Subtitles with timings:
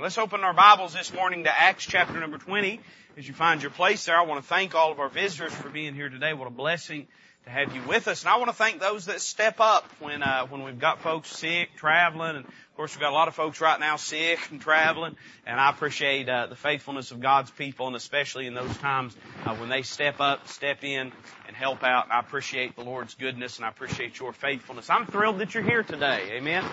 [0.00, 2.80] Let's open our Bibles this morning to Acts chapter number 20.
[3.16, 5.70] As you find your place there, I want to thank all of our visitors for
[5.70, 6.34] being here today.
[6.34, 7.08] What a blessing
[7.46, 8.22] to have you with us.
[8.22, 11.36] And I want to thank those that step up when, uh, when we've got folks
[11.36, 14.60] sick, traveling, and of course we've got a lot of folks right now sick and
[14.60, 15.16] traveling.
[15.44, 19.56] And I appreciate, uh, the faithfulness of God's people and especially in those times, uh,
[19.56, 21.10] when they step up, step in,
[21.48, 22.04] and help out.
[22.04, 24.90] And I appreciate the Lord's goodness and I appreciate your faithfulness.
[24.90, 26.34] I'm thrilled that you're here today.
[26.34, 26.64] Amen.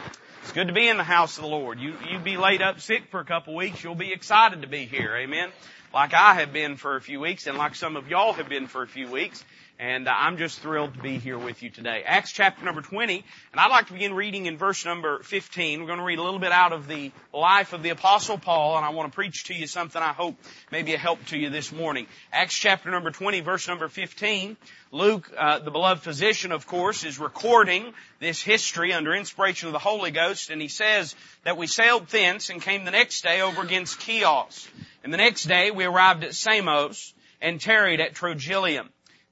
[0.46, 1.80] It's good to be in the house of the Lord.
[1.80, 4.86] You, you be laid up sick for a couple weeks, you'll be excited to be
[4.86, 5.15] here.
[5.15, 5.50] Amen.
[5.92, 8.68] Like I have been for a few weeks and like some of y'all have been
[8.68, 9.43] for a few weeks.
[9.78, 12.04] And uh, I'm just thrilled to be here with you today.
[12.06, 15.82] Acts chapter number 20, and I'd like to begin reading in verse number 15.
[15.82, 18.78] We're going to read a little bit out of the life of the apostle Paul,
[18.78, 20.38] and I want to preach to you something I hope
[20.71, 22.07] may be a help to you this morning.
[22.32, 24.56] Acts chapter number 20, verse number 15.
[24.92, 29.80] Luke, uh, the beloved physician, of course, is recording this history under inspiration of the
[29.80, 33.61] Holy Ghost, and he says that we sailed thence and came the next day over
[33.61, 34.69] against Chios.
[35.03, 38.88] And the next day we arrived at Samos and tarried at Trogyllium.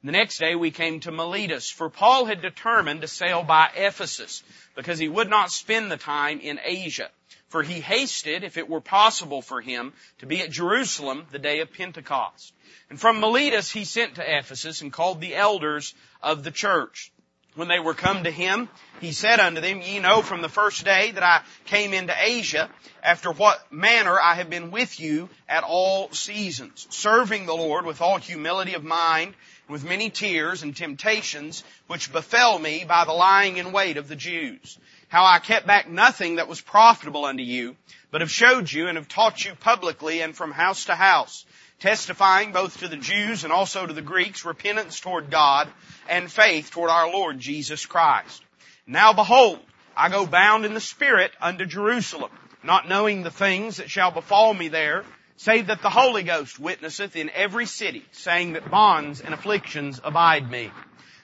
[0.05, 4.43] The next day we came to Miletus, for Paul had determined to sail by Ephesus,
[4.75, 7.09] because he would not spend the time in Asia.
[7.47, 11.61] For he hasted, if it were possible for him, to be at Jerusalem the day
[11.61, 12.51] of Pentecost.
[12.89, 17.13] And from Miletus he sent to Ephesus and called the elders of the church.
[17.55, 18.67] When they were come to him,
[18.99, 22.69] he said unto them, Ye know from the first day that I came into Asia,
[23.01, 28.01] after what manner I have been with you at all seasons, serving the Lord with
[28.01, 29.35] all humility of mind,
[29.73, 34.15] with many tears and temptations which befell me by the lying in wait of the
[34.15, 34.77] Jews.
[35.07, 37.75] How I kept back nothing that was profitable unto you,
[38.11, 41.43] but have showed you and have taught you publicly and from house to house,
[41.79, 45.67] testifying both to the Jews and also to the Greeks repentance toward God
[46.07, 48.43] and faith toward our Lord Jesus Christ.
[48.85, 49.57] Now behold,
[49.97, 54.53] I go bound in the Spirit unto Jerusalem, not knowing the things that shall befall
[54.53, 55.03] me there,
[55.37, 60.49] save that the Holy Ghost witnesseth in every city, saying that bonds and afflictions abide
[60.49, 60.71] me.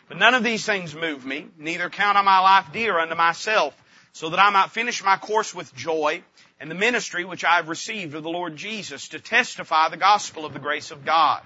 [0.07, 3.75] But none of these things move me, neither count I my life dear unto myself,
[4.11, 6.23] so that I might finish my course with joy,
[6.59, 10.45] and the ministry which I have received of the Lord Jesus, to testify the gospel
[10.45, 11.43] of the grace of God.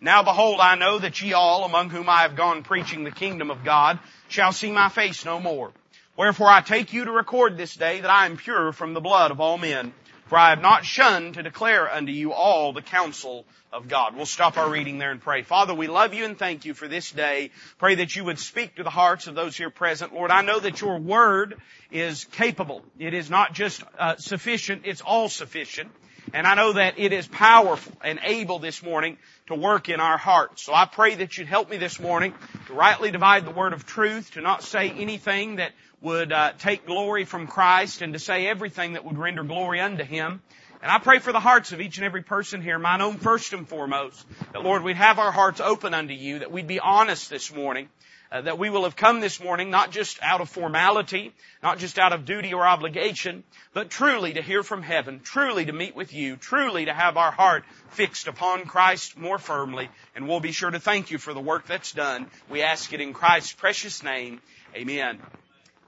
[0.00, 3.50] Now behold, I know that ye all, among whom I have gone preaching the kingdom
[3.50, 3.98] of God,
[4.28, 5.72] shall see my face no more.
[6.16, 9.30] Wherefore I take you to record this day that I am pure from the blood
[9.30, 9.94] of all men.
[10.26, 14.14] For I have not shunned to declare unto you all the counsel of God.
[14.14, 15.42] We'll stop our reading there and pray.
[15.42, 17.50] Father, we love you and thank you for this day.
[17.78, 20.14] Pray that you would speak to the hearts of those here present.
[20.14, 21.56] Lord, I know that your word
[21.90, 22.82] is capable.
[22.98, 25.90] It is not just uh, sufficient, it's all sufficient.
[26.32, 29.18] And I know that it is powerful and able this morning
[29.48, 30.62] to work in our hearts.
[30.62, 32.32] So I pray that you'd help me this morning
[32.68, 35.72] to rightly divide the word of truth, to not say anything that
[36.02, 40.04] would uh, take glory from Christ and to say everything that would render glory unto
[40.04, 40.42] Him.
[40.82, 43.52] And I pray for the hearts of each and every person here, mine own first
[43.52, 47.30] and foremost, that Lord, we'd have our hearts open unto you, that we'd be honest
[47.30, 47.88] this morning,
[48.32, 52.00] uh, that we will have come this morning not just out of formality, not just
[52.00, 56.12] out of duty or obligation, but truly to hear from heaven, truly to meet with
[56.12, 60.70] you, truly to have our heart fixed upon Christ more firmly, and we'll be sure
[60.70, 62.26] to thank you for the work that's done.
[62.50, 64.40] We ask it in Christ's precious name.
[64.74, 65.20] Amen.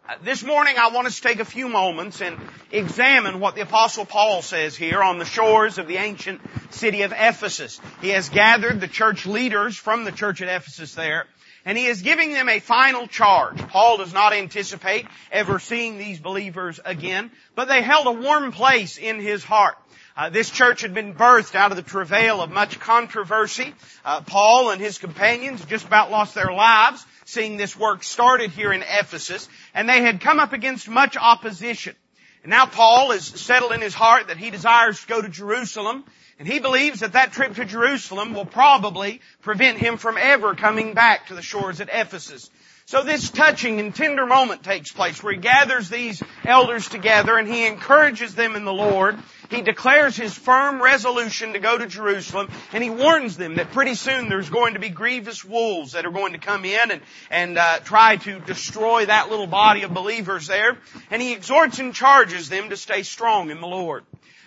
[0.06, 2.36] Uh, this morning I want us to take a few moments and
[2.70, 6.42] examine what the apostle Paul says here on the shores of the ancient
[6.74, 7.80] city of Ephesus.
[8.02, 11.24] He has gathered the church leaders from the church at Ephesus there
[11.64, 13.56] and he is giving them a final charge.
[13.68, 18.98] Paul does not anticipate ever seeing these believers again, but they held a warm place
[18.98, 19.78] in his heart.
[20.16, 23.74] Uh, this church had been birthed out of the travail of much controversy.
[24.04, 28.72] Uh, Paul and his companions just about lost their lives seeing this work started here
[28.72, 31.96] in Ephesus, and they had come up against much opposition.
[32.42, 36.04] And now Paul is settled in his heart that he desires to go to Jerusalem,
[36.38, 40.94] and he believes that that trip to Jerusalem will probably prevent him from ever coming
[40.94, 42.50] back to the shores at Ephesus.
[42.86, 47.48] So this touching and tender moment takes place where he gathers these elders together and
[47.48, 49.18] he encourages them in the Lord.
[49.48, 53.94] He declares his firm resolution to go to Jerusalem and he warns them that pretty
[53.94, 57.00] soon there's going to be grievous wolves that are going to come in and,
[57.30, 60.76] and uh, try to destroy that little body of believers there.
[61.10, 64.04] And he exhorts and charges them to stay strong in the Lord.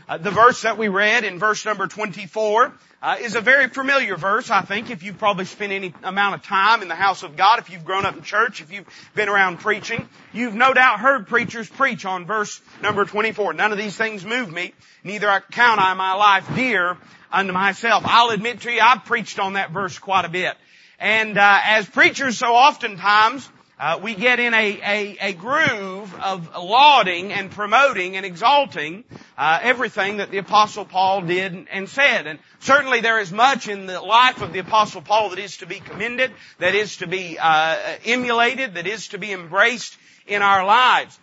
[0.08, 2.72] Uh, the verse that we read in verse number 24
[3.02, 6.44] uh, is a very familiar verse, I think, if you've probably spent any amount of
[6.44, 9.28] time in the house of God, if you've grown up in church, if you've been
[9.28, 10.08] around preaching.
[10.32, 13.54] You've no doubt heard preachers preach on verse number 24.
[13.54, 14.74] None of these things move me,
[15.04, 16.96] neither count I my life dear
[17.30, 18.04] unto myself.
[18.06, 20.56] I'll admit to you, I've preached on that verse quite a bit.
[21.00, 23.48] And uh, as preachers so oftentimes,
[23.80, 29.04] uh, we get in a, a, a, groove of lauding and promoting and exalting
[29.38, 32.28] uh, everything that the Apostle Paul did and said.
[32.28, 35.66] And certainly there is much in the life of the Apostle Paul that is to
[35.66, 40.66] be commended, that is to be uh, emulated, that is to be embraced in our
[40.66, 41.18] lives.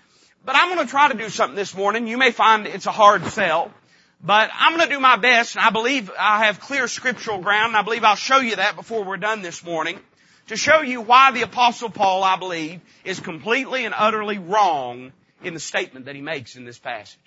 [0.44, 2.06] But I'm going to try to do something this morning.
[2.06, 3.72] You may find it's a hard sell.
[4.22, 7.68] But I'm going to do my best, and I believe I have clear scriptural ground,
[7.68, 9.98] and I believe I'll show you that before we're done this morning
[10.46, 15.12] to show you why the apostle Paul, I believe, is completely and utterly wrong
[15.42, 17.18] in the statement that he makes in this passage.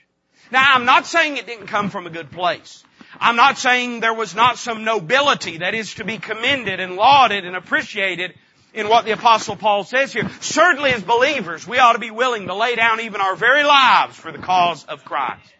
[0.52, 2.84] Now, I'm not saying it didn't come from a good place.
[3.20, 7.46] I'm not saying there was not some nobility that is to be commended and lauded
[7.46, 8.34] and appreciated
[8.74, 10.30] in what the apostle Paul says here.
[10.40, 14.16] Certainly as believers, we ought to be willing to lay down even our very lives
[14.16, 15.54] for the cause of Christ.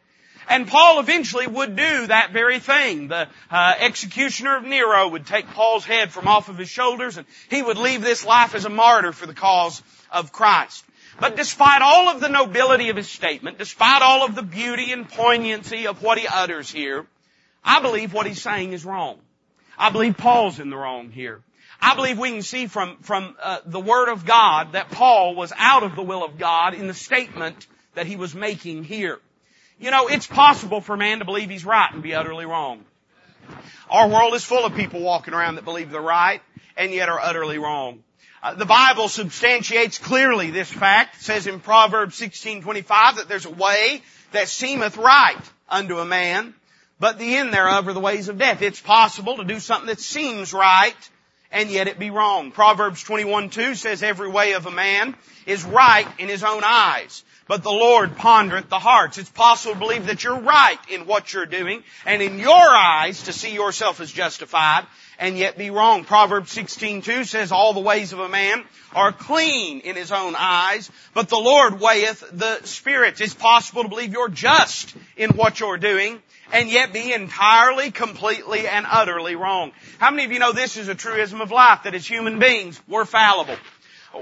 [0.50, 3.10] And Paul eventually would do that very thing.
[3.10, 7.28] The uh, executioner of Nero would take Paul's head from off of his shoulders and
[7.50, 9.82] he would leave this life as a martyr for the cause
[10.12, 10.86] of Christ.
[11.20, 15.10] But despite all of the nobility of his statement, despite all of the beauty and
[15.10, 17.06] poignancy of what he utters here,
[17.64, 19.20] I believe what he's saying is wrong.
[19.78, 21.42] I believe Paul's in the wrong here.
[21.82, 25.54] I believe we can see from, from uh, the Word of God that Paul was
[25.58, 29.20] out of the will of God in the statement that he was making here.
[29.80, 32.84] You know, it's possible for man to believe he's right and be utterly wrong.
[33.90, 36.42] Our world is full of people walking around that believe they're right
[36.76, 38.04] and yet are utterly wrong.
[38.48, 41.18] Uh, the Bible substantiates clearly this fact.
[41.18, 44.02] It says in Proverbs 16:25 that there's a way
[44.32, 46.54] that seemeth right unto a man,
[46.98, 48.62] but the end thereof are the ways of death.
[48.62, 50.96] It's possible to do something that seems right
[51.52, 52.52] and yet it be wrong.
[52.52, 55.16] Proverbs 21:2 says every way of a man
[55.46, 59.18] is right in his own eyes, but the Lord pondereth the hearts.
[59.18, 63.24] It's possible to believe that you're right in what you're doing, and in your eyes
[63.24, 64.86] to see yourself as justified,
[65.20, 66.04] and yet be wrong.
[66.04, 70.90] Proverbs 16:2 says all the ways of a man are clean in his own eyes,
[71.14, 73.22] but the Lord weigheth the spirits.
[73.22, 76.22] It's possible to believe you're just in what you're doing,
[76.52, 79.72] and yet be entirely, completely, and utterly wrong.
[79.98, 82.80] How many of you know this is a truism of life, that as human beings,
[82.88, 83.58] we're fallible.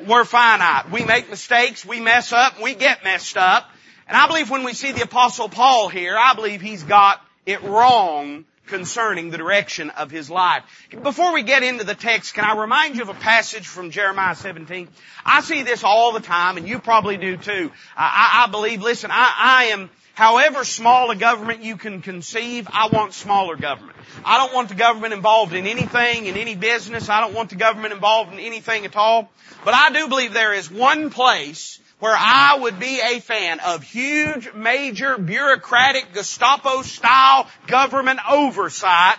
[0.08, 0.92] We're finite.
[0.92, 3.70] We make mistakes, we mess up, we get messed up.
[4.08, 7.64] And I believe when we see the apostle Paul here, I believe he's got it
[7.64, 10.64] wrong concerning the direction of his life.
[11.04, 14.36] Before we get into the text, can I remind you of a passage from Jeremiah
[14.36, 14.88] 17?
[15.26, 17.72] I see this all the time, and you probably do too.
[17.96, 22.88] I, I believe, listen, I, I am, however small a government you can conceive, I
[22.88, 23.98] want smaller government.
[24.24, 27.10] I don't want the government involved in anything, in any business.
[27.10, 29.30] I don't want the government involved in anything at all.
[29.64, 33.84] But I do believe there is one place where I would be a fan of
[33.84, 39.18] huge, major, bureaucratic, Gestapo style government oversight,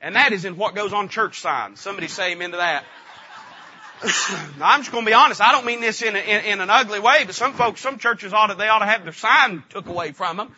[0.00, 1.80] and that is in what goes on church signs.
[1.80, 2.84] Somebody say amen to that.
[4.60, 5.40] I'm just going to be honest.
[5.40, 7.98] I don't mean this in, a, in, in, an ugly way, but some folks, some
[7.98, 10.54] churches ought to, they ought to have their sign took away from them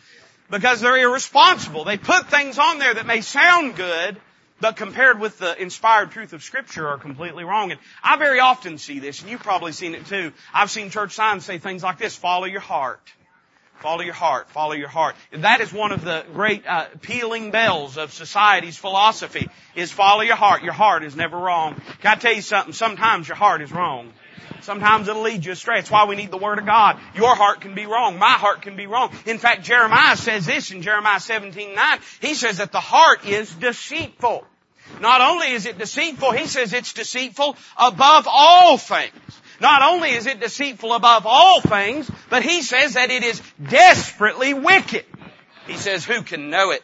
[0.51, 1.85] because they're irresponsible.
[1.85, 4.17] They put things on there that may sound good,
[4.61, 7.71] but compared with the inspired truth of scripture are completely wrong.
[7.71, 10.31] And I very often see this, and you've probably seen it too.
[10.53, 13.01] I've seen church signs say things like this, follow your heart.
[13.81, 14.47] Follow your heart.
[14.51, 15.15] Follow your heart.
[15.31, 20.35] That is one of the great uh, pealing bells of society's philosophy is follow your
[20.35, 20.61] heart.
[20.61, 21.81] Your heart is never wrong.
[21.99, 22.73] Can I tell you something?
[22.73, 24.13] Sometimes your heart is wrong.
[24.61, 25.79] Sometimes it'll lead you astray.
[25.79, 26.99] It's why we need the Word of God.
[27.15, 28.19] Your heart can be wrong.
[28.19, 29.11] My heart can be wrong.
[29.25, 31.99] In fact, Jeremiah says this in Jeremiah 17, 9.
[32.21, 34.45] He says that the heart is deceitful.
[34.99, 39.13] Not only is it deceitful, he says it's deceitful above all things.
[39.59, 44.53] Not only is it deceitful above all things, but he says that it is desperately
[44.53, 45.05] wicked.
[45.67, 46.83] He says, who can know it?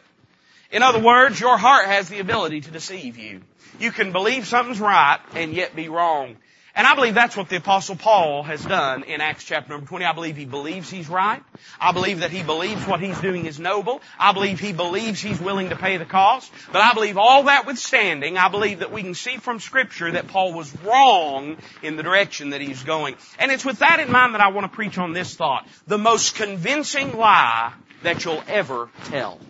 [0.70, 3.42] In other words, your heart has the ability to deceive you.
[3.80, 6.36] You can believe something's right and yet be wrong.
[6.78, 10.04] And I believe that's what the apostle Paul has done in Acts chapter number 20.
[10.04, 11.42] I believe he believes he's right.
[11.80, 14.00] I believe that he believes what he's doing is noble.
[14.16, 16.52] I believe he believes he's willing to pay the cost.
[16.70, 20.28] But I believe all that withstanding, I believe that we can see from scripture that
[20.28, 23.16] Paul was wrong in the direction that he's going.
[23.40, 25.66] And it's with that in mind that I want to preach on this thought.
[25.88, 27.72] The most convincing lie
[28.04, 29.40] that you'll ever tell.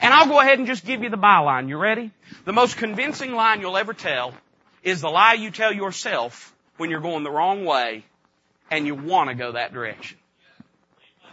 [0.00, 1.68] And I'll go ahead and just give you the byline.
[1.68, 2.12] You ready?
[2.44, 4.32] The most convincing line you'll ever tell
[4.86, 8.04] is the lie you tell yourself when you're going the wrong way
[8.70, 10.16] and you want to go that direction.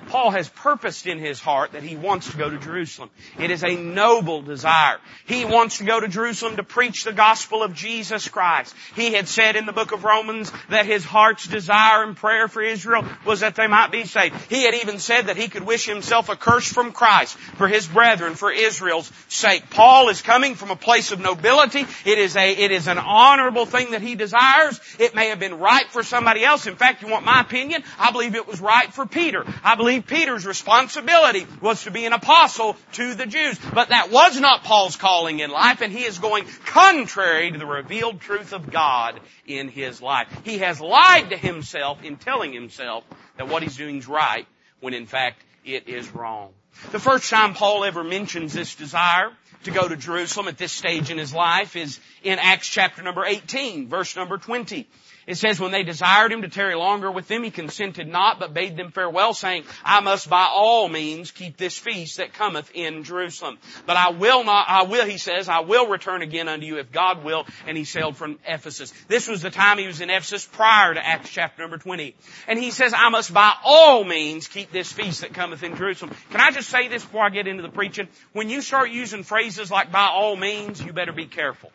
[0.07, 3.09] Paul has purposed in his heart that he wants to go to Jerusalem.
[3.39, 4.99] It is a noble desire.
[5.25, 8.75] He wants to go to Jerusalem to preach the gospel of Jesus Christ.
[8.95, 12.61] He had said in the book of Romans that his heart's desire and prayer for
[12.61, 14.35] Israel was that they might be saved.
[14.49, 17.87] He had even said that he could wish himself a curse from Christ for his
[17.87, 19.69] brethren, for Israel's sake.
[19.69, 21.85] Paul is coming from a place of nobility.
[22.05, 24.79] It is a, it is an honorable thing that he desires.
[24.99, 26.67] It may have been right for somebody else.
[26.67, 27.83] In fact, you want my opinion?
[27.99, 29.45] I believe it was right for Peter.
[29.63, 33.59] I believe Peter's responsibility was to be an apostle to the Jews.
[33.73, 37.65] But that was not Paul's calling in life, and he is going contrary to the
[37.65, 40.27] revealed truth of God in his life.
[40.43, 43.03] He has lied to himself in telling himself
[43.37, 44.47] that what he's doing is right,
[44.79, 46.51] when in fact it is wrong.
[46.91, 49.31] The first time Paul ever mentions this desire
[49.63, 53.25] to go to Jerusalem at this stage in his life is in Acts chapter number
[53.25, 54.87] 18, verse number 20.
[55.25, 58.53] It says, when they desired him to tarry longer with them, he consented not, but
[58.53, 63.03] bade them farewell, saying, I must by all means keep this feast that cometh in
[63.03, 63.57] Jerusalem.
[63.85, 66.91] But I will not, I will, he says, I will return again unto you if
[66.91, 67.45] God will.
[67.65, 68.93] And he sailed from Ephesus.
[69.07, 72.15] This was the time he was in Ephesus prior to Acts chapter number 20.
[72.47, 76.15] And he says, I must by all means keep this feast that cometh in Jerusalem.
[76.31, 78.07] Can I just say this before I get into the preaching?
[78.33, 81.71] When you start using phrases like by all means, you better be careful.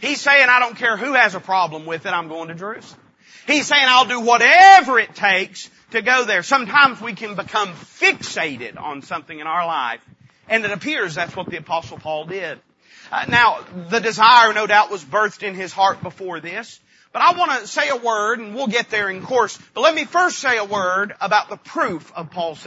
[0.00, 3.00] He's saying, I don't care who has a problem with it, I'm going to Jerusalem.
[3.46, 6.42] He's saying, I'll do whatever it takes to go there.
[6.42, 10.00] Sometimes we can become fixated on something in our life,
[10.48, 12.60] and it appears that's what the apostle Paul did.
[13.10, 16.78] Uh, now, the desire no doubt was birthed in his heart before this.
[17.12, 19.58] But I want to say a word, and we'll get there in course.
[19.72, 22.60] But let me first say a word about the proof of Paul's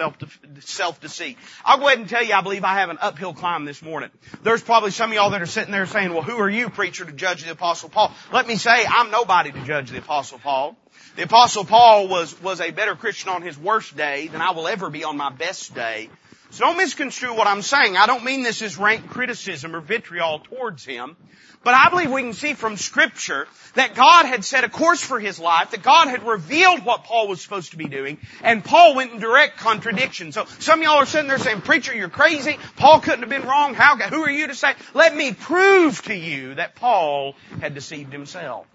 [0.59, 1.37] self-deceit.
[1.63, 4.09] I'll go ahead and tell you, I believe I have an uphill climb this morning.
[4.41, 7.05] There's probably some of y'all that are sitting there saying, well, who are you, preacher,
[7.05, 8.11] to judge the apostle Paul?
[8.33, 10.75] Let me say, I'm nobody to judge the apostle Paul.
[11.15, 14.67] The apostle Paul was, was a better Christian on his worst day than I will
[14.67, 16.09] ever be on my best day.
[16.51, 17.95] So don't misconstrue what I'm saying.
[17.95, 21.15] I don't mean this as rank criticism or vitriol towards him.
[21.63, 25.19] But I believe we can see from scripture that God had set a course for
[25.19, 28.95] his life, that God had revealed what Paul was supposed to be doing, and Paul
[28.95, 30.31] went in direct contradiction.
[30.31, 32.57] So some of y'all are sitting there saying, preacher, you're crazy.
[32.77, 33.75] Paul couldn't have been wrong.
[33.75, 34.73] How, who are you to say?
[34.95, 38.65] Let me prove to you that Paul had deceived himself.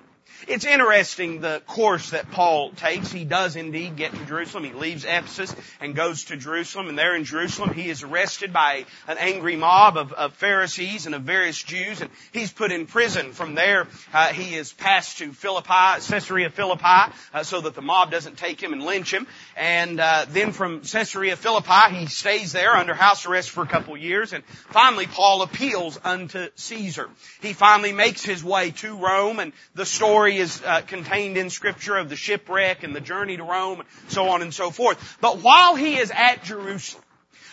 [0.46, 3.10] It's interesting the course that Paul takes.
[3.10, 4.64] He does indeed get to Jerusalem.
[4.64, 6.88] He leaves Ephesus and goes to Jerusalem.
[6.88, 11.14] And there in Jerusalem, he is arrested by an angry mob of, of Pharisees and
[11.14, 12.00] of various Jews.
[12.00, 13.32] And he's put in prison.
[13.32, 18.10] From there, uh, he is passed to Philippi, Caesarea Philippi, uh, so that the mob
[18.10, 19.26] doesn't take him and lynch him.
[19.56, 23.96] And uh, then from Caesarea Philippi, he stays there under house arrest for a couple
[23.96, 24.32] years.
[24.32, 27.08] And finally, Paul appeals unto Caesar.
[27.40, 29.38] He finally makes his way to Rome.
[29.38, 33.36] And the story story is uh, contained in scripture of the shipwreck and the journey
[33.36, 35.18] to Rome, and so on and so forth.
[35.20, 37.04] But while he is at Jerusalem,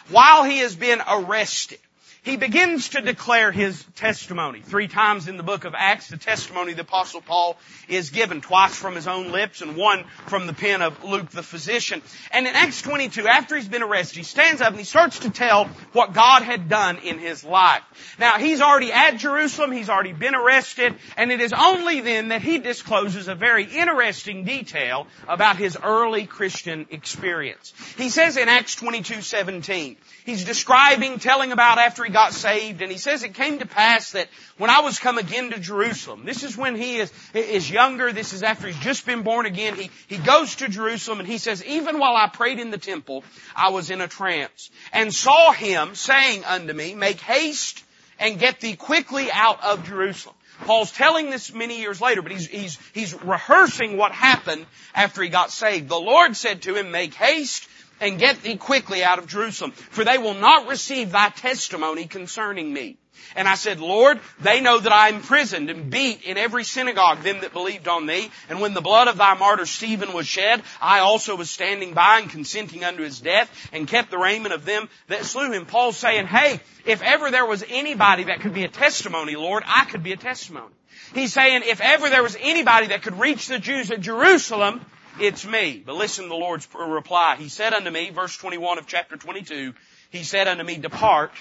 [0.10, 1.78] while he has been arrested,
[2.24, 4.62] he begins to declare his testimony.
[4.62, 7.58] Three times in the book of Acts, the testimony of the apostle Paul
[7.90, 11.44] is given, twice from his own lips and one from the pen of Luke the
[11.44, 12.02] physician.
[12.32, 15.32] And in Acts 22, after he's been arrested, he stands up and he starts to
[15.32, 17.84] tell what God had done in his life.
[18.18, 22.42] Now, he's already at Jerusalem, he's already been arrested, and it is only then that
[22.42, 27.74] he discloses a very interesting detail about his early Christian experience.
[27.98, 32.92] He says in Acts 22, 17, he's describing, telling about after he got saved, and
[32.92, 36.44] he says it came to pass that when I was come again to Jerusalem, this
[36.44, 39.90] is when he is, is younger, this is after he's just been born again, he,
[40.08, 43.24] he goes to Jerusalem and he says, even while I prayed in the temple,
[43.56, 47.84] I was in a trance, and saw him saying unto me, make haste
[48.20, 50.36] and get thee quickly out of Jerusalem.
[50.62, 55.30] Paul's telling this many years later, but he's, he's, he's rehearsing what happened after he
[55.30, 55.90] got saved.
[55.90, 57.68] The Lord said to him, make haste
[58.00, 62.72] and get thee quickly out of Jerusalem, for they will not receive thy testimony concerning
[62.72, 62.98] me.
[63.36, 67.42] And I said, Lord, they know that I imprisoned and beat in every synagogue them
[67.42, 68.30] that believed on thee.
[68.50, 72.20] And when the blood of thy martyr Stephen was shed, I also was standing by
[72.20, 75.66] and consenting unto his death and kept the raiment of them that slew him.
[75.66, 79.86] Paul saying, hey, if ever there was anybody that could be a testimony, Lord, I
[79.86, 80.74] could be a testimony.
[81.14, 84.86] He's saying, if ever there was anybody that could reach the Jews at Jerusalem,
[85.20, 85.82] it's me.
[85.86, 87.36] But listen to the Lord's reply.
[87.38, 89.74] He said unto me, verse 21 of chapter 22,
[90.10, 91.32] He said unto me, Depart,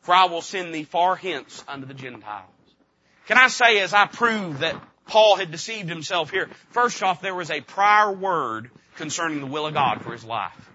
[0.00, 2.50] for I will send thee far hence unto the Gentiles.
[3.26, 7.34] Can I say as I prove that Paul had deceived himself here, first off, there
[7.34, 10.70] was a prior word concerning the will of God for his life.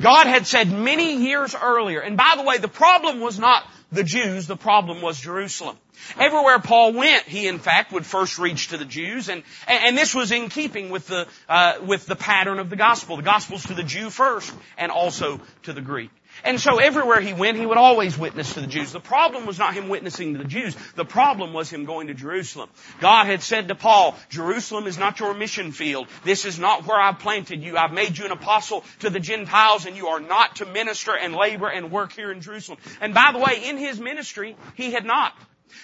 [0.00, 4.04] God had said many years earlier, and by the way, the problem was not the
[4.04, 5.76] Jews, the problem was Jerusalem.
[6.18, 10.14] Everywhere Paul went, he in fact would first reach to the Jews, and and this
[10.14, 13.16] was in keeping with the uh, with the pattern of the gospel.
[13.16, 16.10] The gospel's to the Jew first, and also to the Greek.
[16.42, 18.92] And so everywhere he went, he would always witness to the Jews.
[18.92, 20.76] The problem was not him witnessing to the Jews.
[20.96, 22.70] The problem was him going to Jerusalem.
[23.00, 26.08] God had said to Paul, Jerusalem is not your mission field.
[26.24, 27.76] This is not where I've planted you.
[27.76, 31.34] I've made you an apostle to the Gentiles and you are not to minister and
[31.34, 32.78] labor and work here in Jerusalem.
[33.00, 35.34] And by the way, in his ministry, he had not.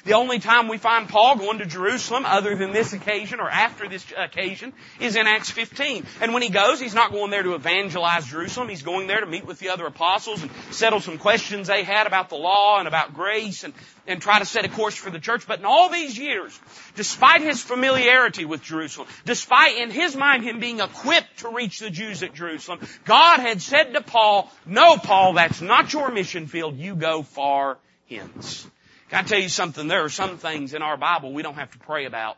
[0.04, 3.88] The only time we find Paul going to Jerusalem other than this occasion or after
[3.88, 6.06] this occasion is in Acts 15.
[6.22, 8.68] And when he goes, he's not going there to evangelize Jerusalem.
[8.68, 12.06] He's going there to meet with the other apostles and settle some questions they had
[12.06, 13.74] about the law and about grace and,
[14.06, 15.46] and try to set a course for the church.
[15.46, 16.58] But in all these years,
[16.94, 21.90] despite his familiarity with Jerusalem, despite in his mind him being equipped to reach the
[21.90, 26.78] Jews at Jerusalem, God had said to Paul, no Paul, that's not your mission field.
[26.78, 27.76] You go far
[28.08, 28.66] hence.
[29.10, 29.88] Can I tell you something?
[29.88, 32.36] There are some things in our Bible we don't have to pray about.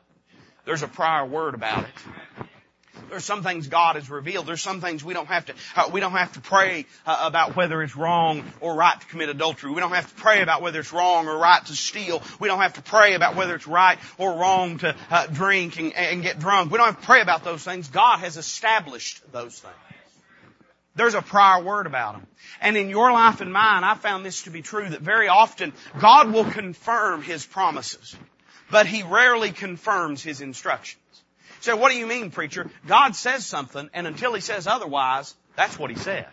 [0.65, 2.47] There's a prior word about it.
[3.11, 4.47] There's some things God has revealed.
[4.47, 7.57] There's some things we don't have to, uh, we don't have to pray uh, about
[7.57, 9.71] whether it's wrong or right to commit adultery.
[9.71, 12.23] We don't have to pray about whether it's wrong or right to steal.
[12.41, 15.93] We don't have to pray about whether it's right or wrong to uh, drink and,
[15.93, 16.73] and get drunk.
[16.73, 17.89] We don't have to pray about those things.
[17.89, 19.75] God has established those things.
[20.95, 22.27] There's a prior word about them.
[22.61, 25.73] And in your life and mine, I found this to be true that very often
[25.99, 28.15] God will confirm His promises,
[28.71, 31.01] but He rarely confirms His instructions.
[31.61, 32.71] So what do you mean, preacher?
[32.87, 36.27] God says something, and until He says otherwise, that's what He said.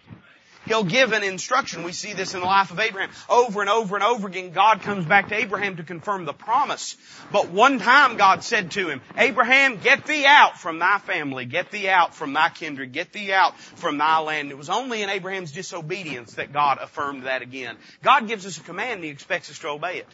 [0.69, 1.81] He'll give an instruction.
[1.81, 3.09] We see this in the life of Abraham.
[3.27, 6.95] Over and over and over again, God comes back to Abraham to confirm the promise.
[7.31, 11.71] But one time God said to him, Abraham, get thee out from thy family, get
[11.71, 14.51] thee out from thy kindred, get thee out from thy land.
[14.51, 17.75] It was only in Abraham's disobedience that God affirmed that again.
[18.03, 20.07] God gives us a command and He expects us to obey it.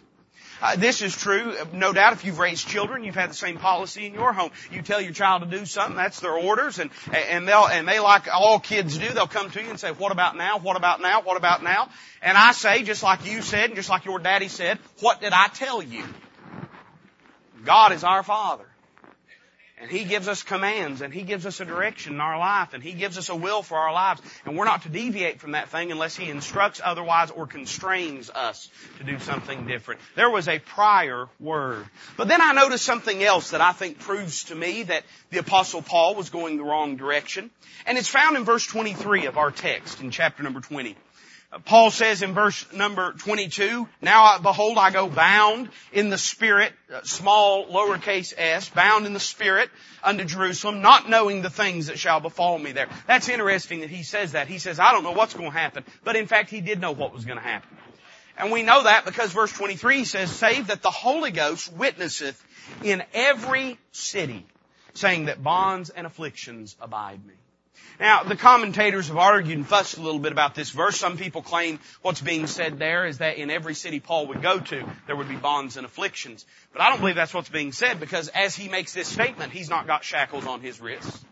[0.62, 2.14] Uh, this is true, no doubt.
[2.14, 4.52] If you've raised children, you've had the same policy in your home.
[4.72, 8.00] You tell your child to do something, that's their orders, and and they'll and they
[8.00, 9.10] like all kids do.
[9.10, 10.58] They'll come to you and say, "What about now?
[10.58, 11.22] What about now?
[11.22, 11.90] What about now?"
[12.22, 15.34] And I say, just like you said, and just like your daddy said, "What did
[15.34, 16.04] I tell you?"
[17.64, 18.66] God is our Father.
[19.77, 22.82] And He gives us commands and He gives us a direction in our life and
[22.82, 24.22] He gives us a will for our lives.
[24.46, 28.70] And we're not to deviate from that thing unless He instructs otherwise or constrains us
[29.00, 30.00] to do something different.
[30.15, 31.86] There was a prior word.
[32.15, 35.82] But then I noticed something else that I think proves to me that the apostle
[35.82, 37.51] Paul was going the wrong direction.
[37.86, 40.96] And it's found in verse 23 of our text in chapter number 20.
[41.64, 47.02] Paul says in verse number 22, Now behold I go bound in the Spirit, uh,
[47.04, 49.70] small lowercase s, bound in the Spirit
[50.04, 52.89] unto Jerusalem, not knowing the things that shall befall me there.
[53.08, 54.48] That's interesting that he says that.
[54.48, 55.86] He says, I don't know what's going to happen.
[56.04, 57.78] But in fact, he did know what was going to happen.
[58.38, 62.44] And we know that because verse 23 says, Save that the Holy Ghost witnesseth
[62.84, 64.46] in every city,
[64.94, 67.34] saying that bonds and afflictions abide me.
[68.00, 70.98] Now, the commentators have argued and fussed a little bit about this verse.
[70.98, 74.60] Some people claim what's being said there is that in every city Paul would go
[74.60, 76.46] to, there would be bonds and afflictions.
[76.74, 79.70] But I don't believe that's what's being said because as he makes this statement, he's
[79.70, 81.24] not got shackles on his wrists.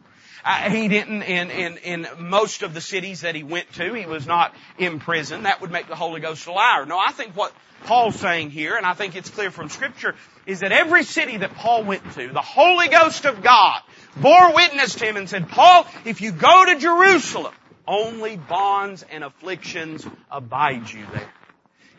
[0.46, 4.06] Uh, he didn't in, in, in most of the cities that he went to, he
[4.06, 5.44] was not in prison.
[5.44, 6.86] That would make the Holy Ghost a liar.
[6.86, 7.54] No, I think what
[7.86, 11.56] Paul's saying here, and I think it's clear from scripture, is that every city that
[11.56, 13.82] Paul went to, the Holy Ghost of God
[14.16, 17.54] bore witness to him and said, Paul, if you go to Jerusalem,
[17.88, 21.30] only bonds and afflictions abide you there.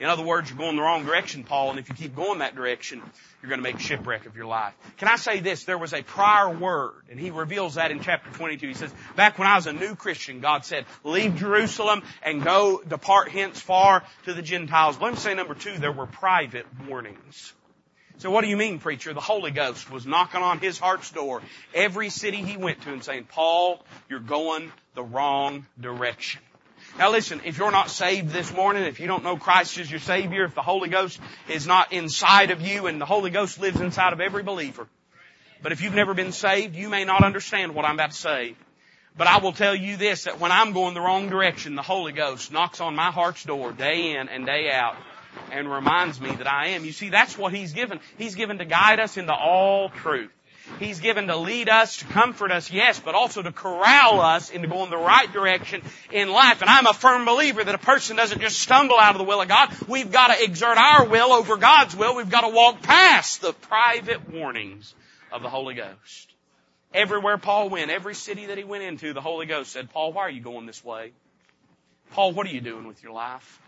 [0.00, 2.56] In other words, you're going the wrong direction, Paul, and if you keep going that
[2.56, 3.00] direction,
[3.40, 4.74] you're going to make shipwreck of your life.
[4.96, 5.64] Can I say this?
[5.64, 8.66] There was a prior word, and he reveals that in chapter 22.
[8.66, 12.82] He says, back when I was a new Christian, God said, leave Jerusalem and go
[12.82, 14.98] depart hence far to the Gentiles.
[15.00, 17.52] Let me say number two, there were private warnings.
[18.18, 19.12] So what do you mean, preacher?
[19.12, 21.42] The Holy Ghost was knocking on his heart's door
[21.74, 26.40] every city he went to and saying, Paul, you're going the wrong direction.
[26.96, 30.00] Now listen, if you're not saved this morning, if you don't know Christ as your
[30.00, 33.80] Savior, if the Holy Ghost is not inside of you and the Holy Ghost lives
[33.80, 34.86] inside of every believer,
[35.60, 38.54] but if you've never been saved, you may not understand what I'm about to say.
[39.16, 42.12] But I will tell you this, that when I'm going the wrong direction, the Holy
[42.12, 44.96] Ghost knocks on my heart's door day in and day out
[45.50, 46.84] and reminds me that I am.
[46.84, 48.00] You see, that's what He's given.
[48.18, 50.30] He's given to guide us into all truth.
[50.80, 54.66] He's given to lead us, to comfort us, yes, but also to corral us into
[54.66, 56.62] going the right direction in life.
[56.62, 59.42] And I'm a firm believer that a person doesn't just stumble out of the will
[59.42, 59.70] of God.
[59.86, 62.16] We've got to exert our will over God's will.
[62.16, 64.94] We've got to walk past the private warnings
[65.30, 66.32] of the Holy Ghost.
[66.94, 70.22] Everywhere Paul went, every city that he went into, the Holy Ghost said, Paul, why
[70.22, 71.12] are you going this way?
[72.12, 73.60] Paul, what are you doing with your life?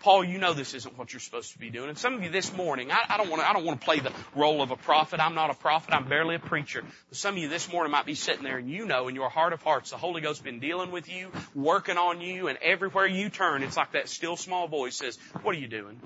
[0.00, 1.90] Paul, you know this isn't what you're supposed to be doing.
[1.90, 3.84] And some of you this morning, I, I don't want to, I don't want to
[3.84, 5.20] play the role of a prophet.
[5.20, 5.92] I'm not a prophet.
[5.92, 6.82] I'm barely a preacher.
[7.10, 9.28] But some of you this morning might be sitting there and you know in your
[9.28, 13.06] heart of hearts the Holy Ghost's been dealing with you, working on you, and everywhere
[13.06, 16.00] you turn, it's like that still small voice says, what are you doing?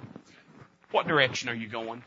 [0.90, 2.02] What direction are you going?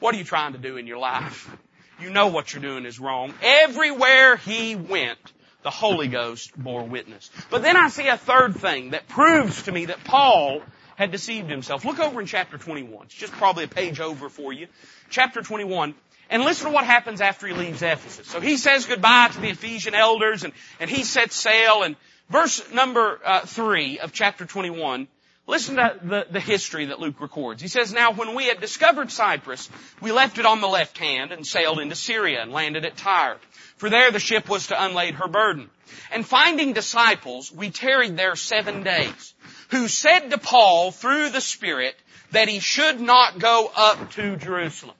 [0.00, 1.50] What are you trying to do in your life?
[1.98, 3.32] You know what you're doing is wrong.
[3.42, 5.18] Everywhere he went,
[5.62, 7.30] the Holy Ghost bore witness.
[7.50, 10.60] But then I see a third thing that proves to me that Paul
[10.96, 11.84] had deceived himself.
[11.84, 13.06] Look over in chapter 21.
[13.06, 14.66] It's just probably a page over for you.
[15.08, 15.94] Chapter 21.
[16.28, 18.26] And listen to what happens after he leaves Ephesus.
[18.26, 21.94] So he says goodbye to the Ephesian elders and, and he sets sail and
[22.28, 25.06] verse number uh, 3 of chapter 21
[25.48, 27.62] Listen to the, the history that Luke records.
[27.62, 29.70] He says, Now when we had discovered Cyprus,
[30.02, 33.38] we left it on the left hand and sailed into Syria and landed at Tyre.
[33.76, 35.70] For there the ship was to unlade her burden.
[36.10, 39.34] And finding disciples, we tarried there seven days,
[39.70, 41.96] who said to Paul through the Spirit
[42.32, 44.94] that he should not go up to Jerusalem.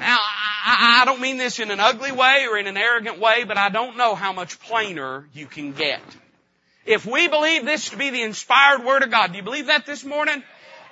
[0.00, 3.44] Now, I, I don't mean this in an ugly way or in an arrogant way,
[3.44, 6.00] but I don't know how much plainer you can get.
[6.84, 9.86] If we believe this to be the inspired Word of God, do you believe that
[9.86, 10.42] this morning?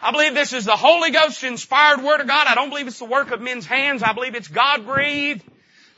[0.02, 2.46] I believe this is the Holy Ghost inspired Word of God.
[2.46, 4.02] I don't believe it's the work of men's hands.
[4.02, 5.42] I believe it's God breathed.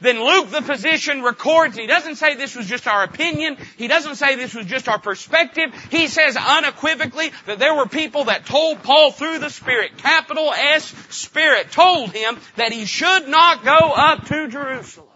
[0.03, 4.17] Then Luke the physician records, he doesn't say this was just our opinion, he doesn't
[4.17, 8.83] say this was just our perspective, he says unequivocally that there were people that told
[8.83, 14.27] Paul through the Spirit, capital S Spirit, told him that he should not go up
[14.27, 15.07] to Jerusalem.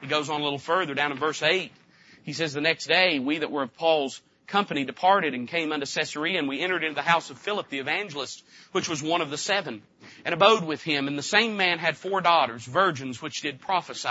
[0.00, 1.70] He goes on a little further down in verse 8.
[2.22, 5.86] He says, the next day, we that were of Paul's company departed and came unto
[5.86, 9.30] Caesarea, and we entered into the house of Philip the evangelist, which was one of
[9.30, 9.82] the seven,
[10.24, 11.08] and abode with him.
[11.08, 14.08] And the same man had four daughters, virgins, which did prophesy.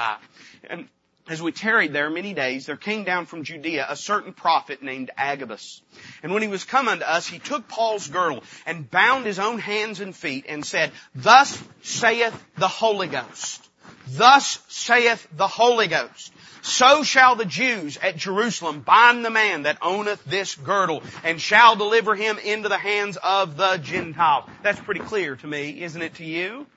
[0.70, 0.88] And
[1.30, 5.12] as we tarried there many days, there came down from Judea a certain prophet named
[5.16, 5.82] Agabus.
[6.24, 9.60] And when he was come unto us, he took Paul's girdle and bound his own
[9.60, 13.70] hands and feet and said, Thus saith the Holy Ghost.
[14.08, 16.34] Thus saith the Holy Ghost.
[16.62, 21.76] So shall the Jews at Jerusalem bind the man that owneth this girdle and shall
[21.76, 24.46] deliver him into the hands of the Gentiles.
[24.64, 26.68] That's pretty clear to me, isn't it to you?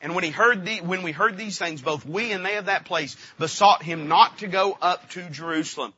[0.00, 2.66] And when he heard the, when we heard these things, both we and they of
[2.66, 5.94] that place besought him not to go up to Jerusalem.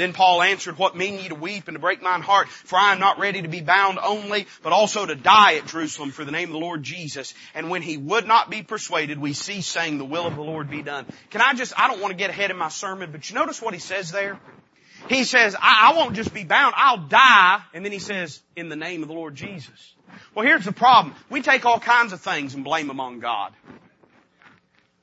[0.00, 2.48] Then Paul answered, What mean ye to weep and to break mine heart?
[2.48, 6.10] For I am not ready to be bound only, but also to die at Jerusalem
[6.10, 7.34] for the name of the Lord Jesus.
[7.54, 10.70] And when he would not be persuaded, we cease saying, The will of the Lord
[10.70, 11.04] be done.
[11.28, 13.60] Can I just, I don't want to get ahead in my sermon, but you notice
[13.60, 14.40] what he says there?
[15.10, 17.60] He says, I, I won't just be bound, I'll die.
[17.74, 19.94] And then he says, In the name of the Lord Jesus.
[20.34, 21.14] Well, here's the problem.
[21.28, 23.52] We take all kinds of things and blame them on God.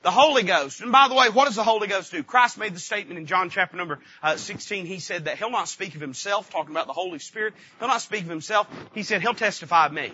[0.02, 0.80] The Holy Ghost.
[0.80, 2.22] And by the way, what does the Holy Ghost do?
[2.22, 4.86] Christ made the statement in John chapter number uh, 16.
[4.86, 7.54] He said that He'll not speak of Himself, talking about the Holy Spirit.
[7.80, 8.68] He'll not speak of Himself.
[8.94, 10.12] He said He'll testify of me.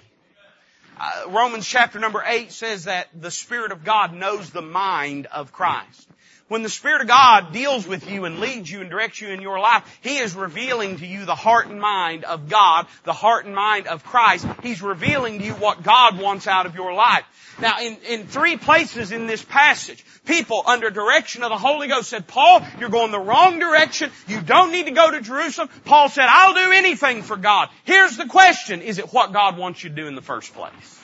[0.98, 5.52] Uh, Romans chapter number 8 says that the Spirit of God knows the mind of
[5.52, 6.08] Christ.
[6.48, 9.40] When the Spirit of God deals with you and leads you and directs you in
[9.40, 13.46] your life, He is revealing to you the heart and mind of God, the heart
[13.46, 14.46] and mind of Christ.
[14.62, 17.24] He's revealing to you what God wants out of your life.
[17.60, 22.10] Now, in, in three places in this passage, people under direction of the Holy Ghost
[22.10, 24.10] said, Paul, you're going the wrong direction.
[24.26, 25.70] You don't need to go to Jerusalem.
[25.86, 27.70] Paul said, I'll do anything for God.
[27.84, 28.82] Here's the question.
[28.82, 31.03] Is it what God wants you to do in the first place?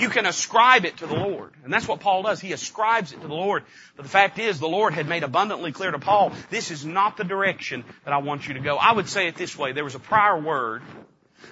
[0.00, 1.52] You can ascribe it to the Lord.
[1.62, 2.40] And that's what Paul does.
[2.40, 3.64] He ascribes it to the Lord.
[3.96, 7.18] But the fact is, the Lord had made abundantly clear to Paul, this is not
[7.18, 8.76] the direction that I want you to go.
[8.76, 9.72] I would say it this way.
[9.72, 10.80] There was a prior word.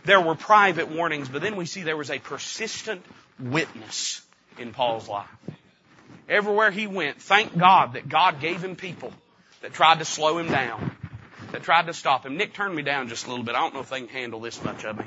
[0.07, 3.05] There were private warnings, but then we see there was a persistent
[3.39, 4.23] witness
[4.59, 5.29] in Paul's life.
[6.27, 9.13] Everywhere he went, thank God that God gave him people
[9.61, 10.97] that tried to slow him down,
[11.53, 12.39] that tried to stop him.
[12.39, 13.55] Nick, turn me down just a little bit.
[13.55, 15.05] I don't know if they can handle this much of me.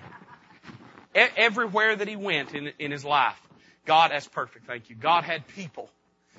[1.14, 3.40] Everywhere that he went in, in his life,
[3.86, 4.96] God, that's perfect, thank you.
[4.96, 5.90] God had people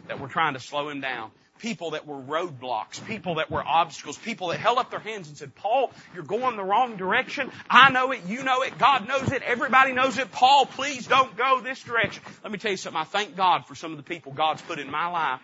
[0.08, 1.30] that were trying to slow him down.
[1.58, 5.36] People that were roadblocks, people that were obstacles, people that held up their hands and
[5.36, 7.52] said, Paul, you're going the wrong direction.
[7.70, 10.32] I know it, you know it, God knows it, everybody knows it.
[10.32, 12.24] Paul, please don't go this direction.
[12.42, 13.00] Let me tell you something.
[13.00, 15.40] I thank God for some of the people God's put in my life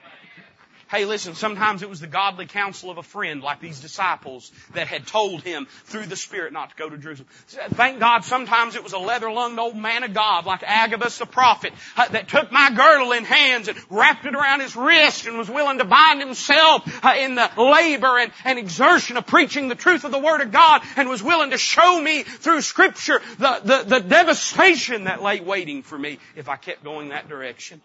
[0.90, 4.86] Hey, listen, sometimes it was the godly counsel of a friend like these disciples that
[4.86, 7.28] had told him through the Spirit not to go to Jerusalem.
[7.48, 11.74] Thank God sometimes it was a leather-lunged old man of God like Agabus the prophet
[11.94, 15.50] uh, that took my girdle in hands and wrapped it around his wrist and was
[15.50, 20.04] willing to bind himself uh, in the labor and, and exertion of preaching the truth
[20.04, 23.84] of the Word of God and was willing to show me through Scripture the, the,
[23.86, 27.82] the devastation that lay waiting for me if I kept going that direction.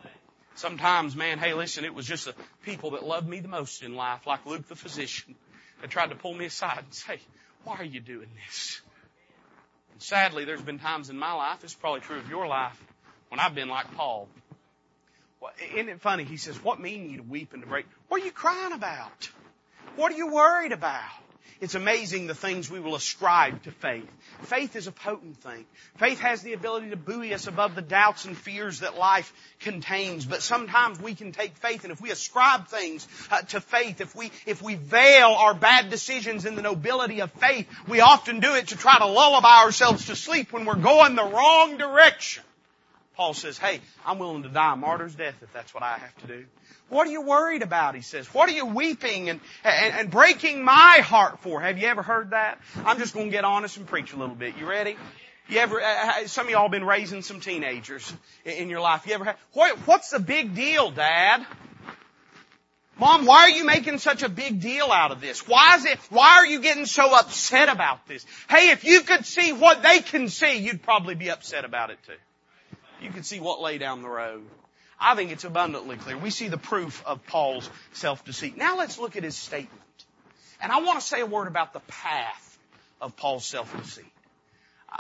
[0.56, 3.96] Sometimes, man, hey, listen, it was just the people that loved me the most in
[3.96, 5.36] life, like Luke the physician,
[5.82, 7.20] that tried to pull me aside and say,
[7.64, 8.82] why are you doing this?
[9.94, 12.80] And Sadly, there's been times in my life, it's probably true of your life,
[13.30, 14.28] when I've been like Paul.
[15.42, 16.24] Well, isn't it funny?
[16.24, 17.86] He says, what mean you to weep and to break?
[18.08, 19.30] What are you crying about?
[19.96, 21.02] What are you worried about?
[21.64, 24.12] It's amazing the things we will ascribe to faith.
[24.42, 25.66] Faith is a potent thing.
[25.96, 30.26] Faith has the ability to buoy us above the doubts and fears that life contains.
[30.26, 34.14] But sometimes we can take faith and if we ascribe things uh, to faith, if
[34.14, 38.56] we, if we veil our bad decisions in the nobility of faith, we often do
[38.56, 42.44] it to try to lullaby ourselves to sleep when we're going the wrong direction.
[43.16, 46.16] Paul says, hey, I'm willing to die a martyr's death if that's what I have
[46.22, 46.46] to do.
[46.90, 47.96] What are you worried about?
[47.96, 48.28] He says.
[48.34, 51.62] What are you weeping and, and, and breaking my heart for?
[51.62, 52.60] Have you ever heard that?
[52.86, 54.58] I'm just going to get honest and preach a little bit.
[54.58, 54.96] You ready?
[55.48, 58.14] You ever, uh, uh some of y'all been raising some teenagers
[58.46, 59.06] in your life.
[59.06, 61.46] You ever had, what, what's the big deal, Dad?
[63.00, 65.48] Mom, why are you making such a big deal out of this?
[65.48, 68.26] Why is it, why are you getting so upset about this?
[68.50, 71.98] Hey, if you could see what they can see, you'd probably be upset about it
[72.06, 72.14] too.
[73.04, 74.46] You could see what lay down the road.
[75.00, 76.18] I think it's abundantly clear.
[76.18, 78.56] We see the proof of Paul's self-deceit.
[78.56, 79.82] Now let's look at his statement.
[80.62, 82.58] And I want to say a word about the path
[83.02, 84.06] of Paul's self-deceit.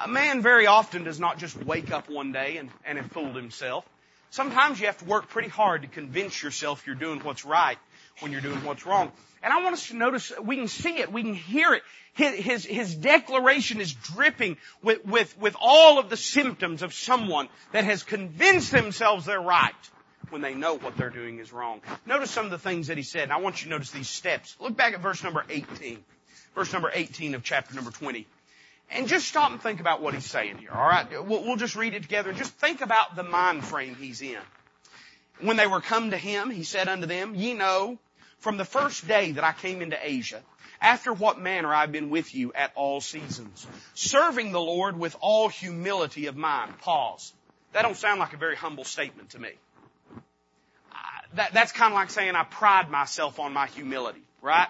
[0.03, 3.35] A man very often does not just wake up one day and, and have fooled
[3.35, 3.85] himself.
[4.31, 7.77] Sometimes you have to work pretty hard to convince yourself you're doing what's right
[8.19, 9.11] when you're doing what's wrong.
[9.41, 11.83] And I want us to notice, we can see it, we can hear it.
[12.13, 17.85] His, his, declaration is dripping with, with, with all of the symptoms of someone that
[17.85, 19.73] has convinced themselves they're right
[20.29, 21.81] when they know what they're doing is wrong.
[22.05, 24.09] Notice some of the things that he said, and I want you to notice these
[24.09, 24.55] steps.
[24.59, 26.03] Look back at verse number 18.
[26.55, 28.27] Verse number 18 of chapter number 20.
[28.91, 31.09] And just stop and think about what he's saying here, alright?
[31.11, 34.37] We'll, we'll just read it together and just think about the mind frame he's in.
[35.43, 37.97] When they were come to him, he said unto them, Ye know,
[38.39, 40.41] from the first day that I came into Asia,
[40.81, 45.49] after what manner I've been with you at all seasons, serving the Lord with all
[45.49, 46.77] humility of mind.
[46.79, 47.33] Pause.
[47.71, 49.51] That don't sound like a very humble statement to me
[51.35, 54.69] that, that's kind of like saying I pride myself on my humility, right?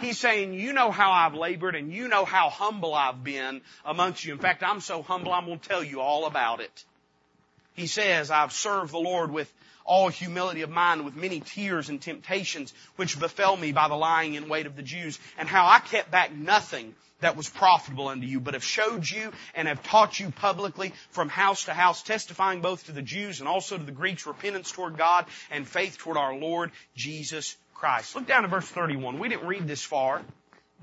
[0.00, 4.24] He's saying, you know how I've labored and you know how humble I've been amongst
[4.24, 4.32] you.
[4.32, 6.84] In fact, I'm so humble I'm going to tell you all about it.
[7.74, 9.52] He says, I've served the Lord with
[9.84, 14.34] all humility of mind with many tears and temptations which befell me by the lying
[14.34, 18.26] in wait of the Jews and how I kept back nothing that was profitable unto
[18.26, 22.60] you, but have showed you and have taught you publicly from house to house, testifying
[22.60, 26.16] both to the Jews and also to the Greeks repentance toward God and faith toward
[26.16, 28.14] our Lord Jesus Christ.
[28.14, 29.18] Look down to verse 31.
[29.18, 30.22] We didn't read this far.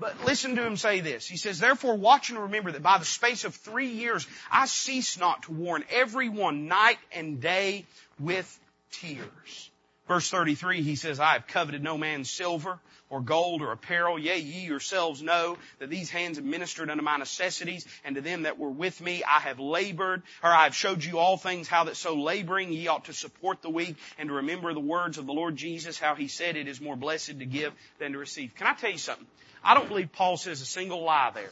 [0.00, 1.26] But listen to him say this.
[1.26, 5.18] He says, Therefore watch and remember that by the space of three years I cease
[5.18, 7.84] not to warn everyone night and day
[8.20, 8.60] with
[8.92, 9.70] tears.
[10.08, 12.78] Verse 33, he says, I have coveted no man's silver
[13.10, 14.18] or gold or apparel.
[14.18, 18.42] Yea, ye yourselves know that these hands have ministered unto my necessities and to them
[18.42, 21.84] that were with me I have labored, or I have showed you all things how
[21.84, 25.26] that so laboring ye ought to support the weak and to remember the words of
[25.26, 28.54] the Lord Jesus, how he said it is more blessed to give than to receive.
[28.54, 29.26] Can I tell you something?
[29.62, 31.50] I don't believe Paul says a single lie there.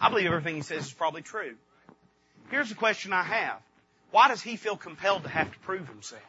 [0.00, 1.54] I believe everything he says is probably true.
[2.50, 3.60] Here's the question I have.
[4.10, 6.22] Why does he feel compelled to have to prove himself?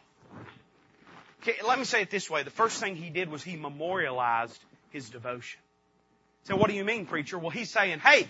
[1.42, 2.44] Okay, let me say it this way.
[2.44, 4.60] The first thing he did was he memorialized
[4.92, 5.62] his devotion.
[6.44, 7.38] So what do you mean, preacher?
[7.38, 8.28] Well, he's saying, hey,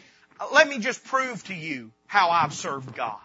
[0.54, 3.20] let me just prove to you how I've served God.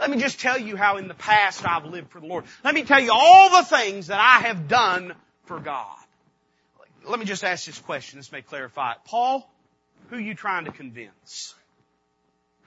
[0.00, 2.44] Let me just tell you how in the past I've lived for the Lord.
[2.62, 5.12] Let me tell you all the things that I have done
[5.46, 5.96] for God.
[7.06, 8.18] Let me just ask this question.
[8.18, 8.98] This may clarify it.
[9.04, 9.50] Paul,
[10.08, 11.54] who are you trying to convince?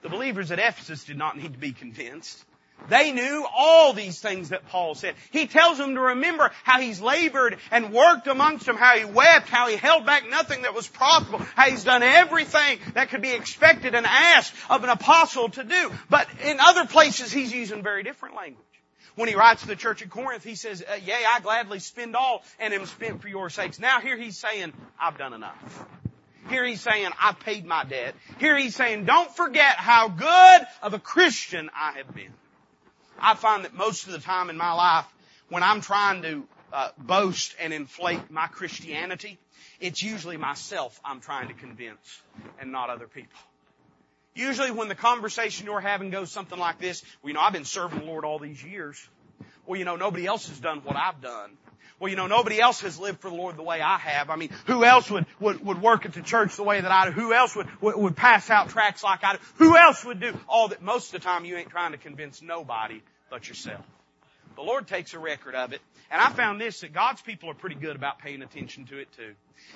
[0.02, 2.44] The believers at Ephesus did not need to be convinced.
[2.88, 5.14] They knew all these things that Paul said.
[5.30, 9.48] He tells them to remember how he's labored and worked amongst them, how he wept,
[9.48, 13.32] how he held back nothing that was profitable, how he's done everything that could be
[13.32, 15.92] expected and asked of an apostle to do.
[16.10, 18.66] But in other places, he's using very different language.
[19.14, 22.16] When he writes to the church at Corinth, he says, uh, Yea, I gladly spend
[22.16, 23.78] all and am spent for your sakes.
[23.78, 25.86] Now here he's saying, I've done enough.
[26.48, 28.14] Here he's saying, I've paid my debt.
[28.38, 32.32] Here he's saying, don't forget how good of a Christian I have been.
[33.22, 35.06] I find that most of the time in my life,
[35.48, 39.38] when I'm trying to uh, boast and inflate my Christianity,
[39.80, 42.22] it's usually myself I'm trying to convince
[42.60, 43.38] and not other people.
[44.34, 47.64] Usually when the conversation you're having goes something like this, well, you know, I've been
[47.64, 49.06] serving the Lord all these years.
[49.66, 51.50] Well, you know, nobody else has done what I've done.
[52.00, 54.28] Well, you know, nobody else has lived for the Lord the way I have.
[54.28, 57.06] I mean, who else would, would, would work at the church the way that I
[57.06, 57.12] do?
[57.12, 59.38] Who else would, would, would pass out tracts like I do?
[59.56, 60.82] Who else would do all that?
[60.82, 63.02] Most of the time you ain't trying to convince nobody
[63.32, 63.80] but yourself.
[64.56, 65.80] The Lord takes a record of it.
[66.10, 69.08] And I found this, that God's people are pretty good about paying attention to it
[69.16, 69.32] too.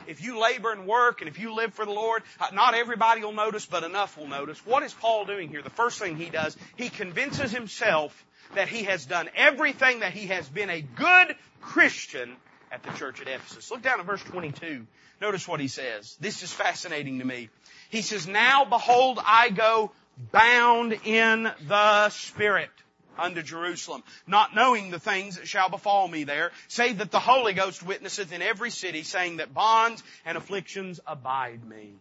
[0.07, 3.23] If you labor and work and if you live for the Lord, uh, not everybody
[3.23, 4.65] will notice, but enough will notice.
[4.67, 5.63] What is Paul doing here?
[5.63, 10.27] The first thing he does, he convinces himself that he has done everything that he
[10.27, 12.37] has been a good Christian
[12.71, 13.71] at the church at Ephesus.
[13.71, 14.87] Look down at verse 22.
[15.23, 16.15] Notice what he says.
[16.21, 17.49] This is fascinating to me.
[17.89, 19.93] He says, Now behold, I go
[20.31, 22.69] bound in the Spirit
[23.19, 27.53] unto Jerusalem, not knowing the things that shall befall me there, save that the Holy
[27.53, 31.95] Ghost witnesseth in every city, saying that bonds and afflictions abide me.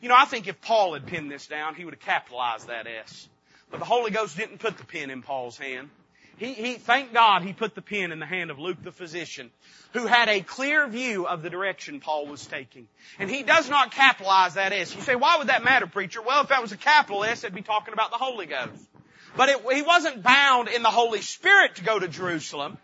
[0.00, 2.86] You know, I think if Paul had pinned this down, he would have capitalized that
[2.86, 3.28] S.
[3.70, 5.90] But the Holy Ghost didn't put the pen in Paul's hand.
[6.38, 9.50] He, he, thank God he put the pen in the hand of Luke the physician,
[9.92, 12.88] who had a clear view of the direction Paul was taking.
[13.20, 14.94] And he does not capitalize that S.
[14.94, 16.20] You say, why would that matter, preacher?
[16.20, 18.88] Well, if that was a capital S, it'd be talking about the Holy Ghost.
[19.36, 22.78] But it, he wasn't bound in the Holy Spirit to go to Jerusalem.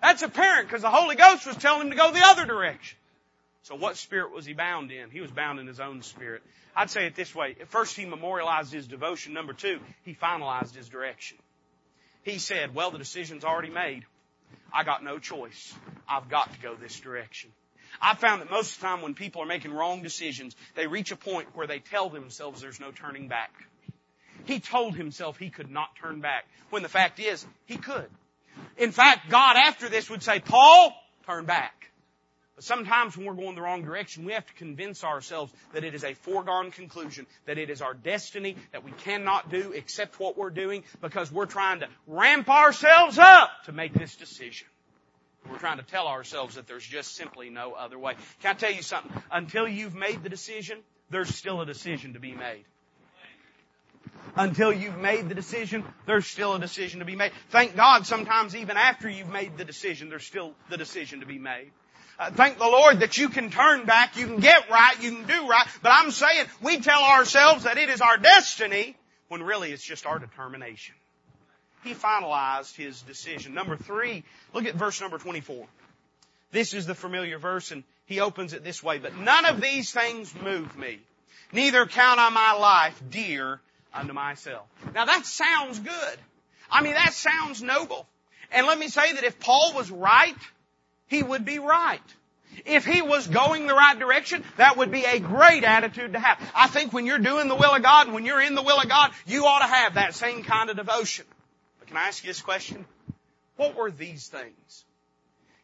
[0.00, 2.96] That's apparent because the Holy Ghost was telling him to go the other direction.
[3.62, 5.10] So what spirit was he bound in?
[5.10, 6.42] He was bound in his own spirit.
[6.74, 7.56] I'd say it this way.
[7.68, 9.34] First, he memorialized his devotion.
[9.34, 11.36] Number two, he finalized his direction.
[12.22, 14.04] He said, well, the decision's already made.
[14.72, 15.74] I got no choice.
[16.08, 17.50] I've got to go this direction.
[18.00, 21.10] I found that most of the time when people are making wrong decisions, they reach
[21.10, 23.52] a point where they tell themselves there's no turning back.
[24.44, 28.08] He told himself he could not turn back, when the fact is, he could.
[28.76, 30.94] In fact, God after this would say, Paul,
[31.26, 31.90] turn back.
[32.56, 35.94] But sometimes when we're going the wrong direction, we have to convince ourselves that it
[35.94, 40.36] is a foregone conclusion, that it is our destiny, that we cannot do except what
[40.36, 44.66] we're doing because we're trying to ramp ourselves up to make this decision.
[45.50, 48.14] We're trying to tell ourselves that there's just simply no other way.
[48.42, 49.10] Can I tell you something?
[49.32, 52.64] Until you've made the decision, there's still a decision to be made
[54.36, 57.32] until you've made the decision, there's still a decision to be made.
[57.50, 61.38] Thank God sometimes even after you've made the decision, there's still the decision to be
[61.38, 61.70] made.
[62.18, 65.26] Uh, thank the Lord that you can turn back, you can get right, you can
[65.26, 68.94] do right, but I'm saying we tell ourselves that it is our destiny
[69.28, 70.94] when really it's just our determination.
[71.82, 73.54] He finalized his decision.
[73.54, 75.66] Number three, look at verse number 24.
[76.52, 79.90] This is the familiar verse and he opens it this way, but none of these
[79.90, 80.98] things move me.
[81.52, 83.60] Neither count I my life dear
[83.92, 84.66] unto myself.
[84.94, 86.18] Now that sounds good.
[86.70, 88.06] I mean, that sounds noble.
[88.52, 90.36] And let me say that if Paul was right,
[91.06, 92.00] he would be right.
[92.64, 96.38] If he was going the right direction, that would be a great attitude to have.
[96.54, 98.80] I think when you're doing the will of God and when you're in the will
[98.80, 101.24] of God, you ought to have that same kind of devotion.
[101.78, 102.84] But can I ask you this question?
[103.56, 104.84] What were these things?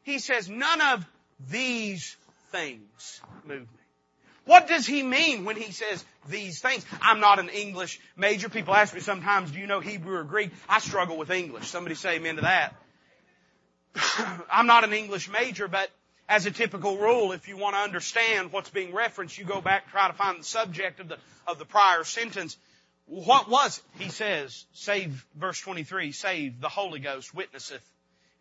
[0.03, 1.05] He says, none of
[1.51, 2.17] these
[2.53, 3.86] things move me.
[4.47, 6.87] What does he mean when he says these things?
[7.03, 8.49] I'm not an English major.
[8.49, 10.53] People ask me sometimes, do you know Hebrew or Greek?
[10.69, 11.67] I struggle with English.
[11.67, 12.75] Somebody say amen to that.
[14.51, 15.91] I'm not an English major, but
[16.29, 19.91] as a typical rule, if you want to understand what's being referenced, you go back,
[19.91, 22.57] try to find the subject of the, of the prior sentence.
[23.07, 24.05] What was it?
[24.05, 27.85] He says, save, verse 23, save the Holy Ghost witnesseth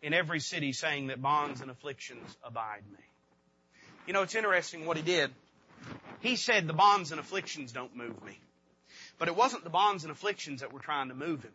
[0.02, 3.04] in every city saying that bonds and afflictions abide me.
[4.06, 5.32] You know, it's interesting what he did.
[6.20, 8.38] He said the bonds and afflictions don't move me.
[9.18, 11.52] But it wasn't the bonds and afflictions that were trying to move him.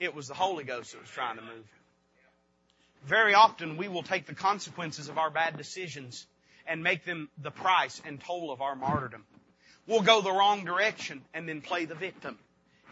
[0.00, 1.80] It was the Holy Ghost that was trying to move him.
[3.04, 6.26] Very often we will take the consequences of our bad decisions
[6.66, 9.24] and make them the price and toll of our martyrdom.
[9.86, 12.38] We'll go the wrong direction and then play the victim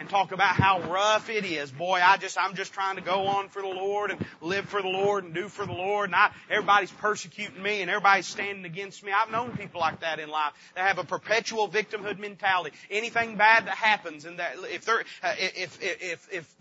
[0.00, 1.70] and talk about how rough it is.
[1.70, 4.83] Boy, I just, I'm just trying to go on for the Lord and live for
[4.83, 8.64] the Lord and do for the Lord and I, everybody's persecuting me and everybody's standing
[8.64, 9.12] against me.
[9.12, 10.52] I've known people like that in life.
[10.74, 12.76] They have a perpetual victimhood mentality.
[12.90, 16.57] Anything bad that happens and that, if they're, uh, if, if, if, if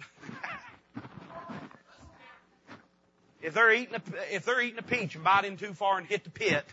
[3.42, 4.02] if they're eating a,
[4.34, 6.64] if they're eating a peach and biting too far and hit the pit,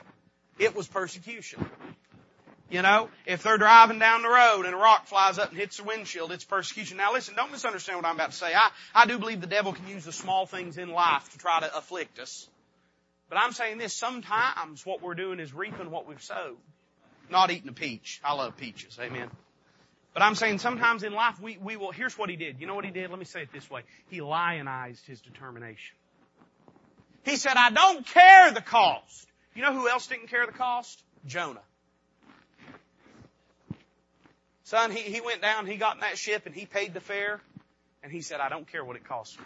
[0.59, 1.69] it was persecution.
[2.71, 5.79] You know, if they're driving down the road and a rock flies up and hits
[5.79, 6.99] the windshield, it's persecution.
[6.99, 8.55] Now listen, don't misunderstand what I'm about to say.
[8.55, 11.59] I, I do believe the devil can use the small things in life to try
[11.61, 12.49] to afflict us.
[13.29, 16.57] But I'm saying this, sometimes what we're doing is reaping what we've sowed.
[17.29, 18.21] Not eating a peach.
[18.25, 18.99] I love peaches.
[19.01, 19.31] Amen.
[20.15, 22.61] But I'm saying sometimes in life we, we will, here's what he did.
[22.61, 23.11] You know what he did?
[23.11, 23.83] Let me say it this way.
[24.09, 25.97] He lionized his determination.
[27.25, 29.27] He said, I don't care the cost.
[29.55, 31.03] You know who else didn't care the cost?
[31.27, 31.61] Jonah.
[34.71, 37.41] Son, he, he went down, he got in that ship and he paid the fare.
[38.05, 39.45] And he said, I don't care what it costs me.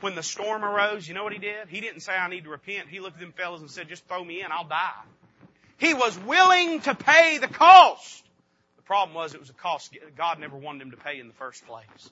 [0.00, 1.68] When the storm arose, you know what he did?
[1.68, 2.88] He didn't say, I need to repent.
[2.88, 5.02] He looked at them fellows and said, just throw me in, I'll die.
[5.76, 8.24] He was willing to pay the cost.
[8.76, 11.34] The problem was it was a cost God never wanted him to pay in the
[11.34, 12.10] first place.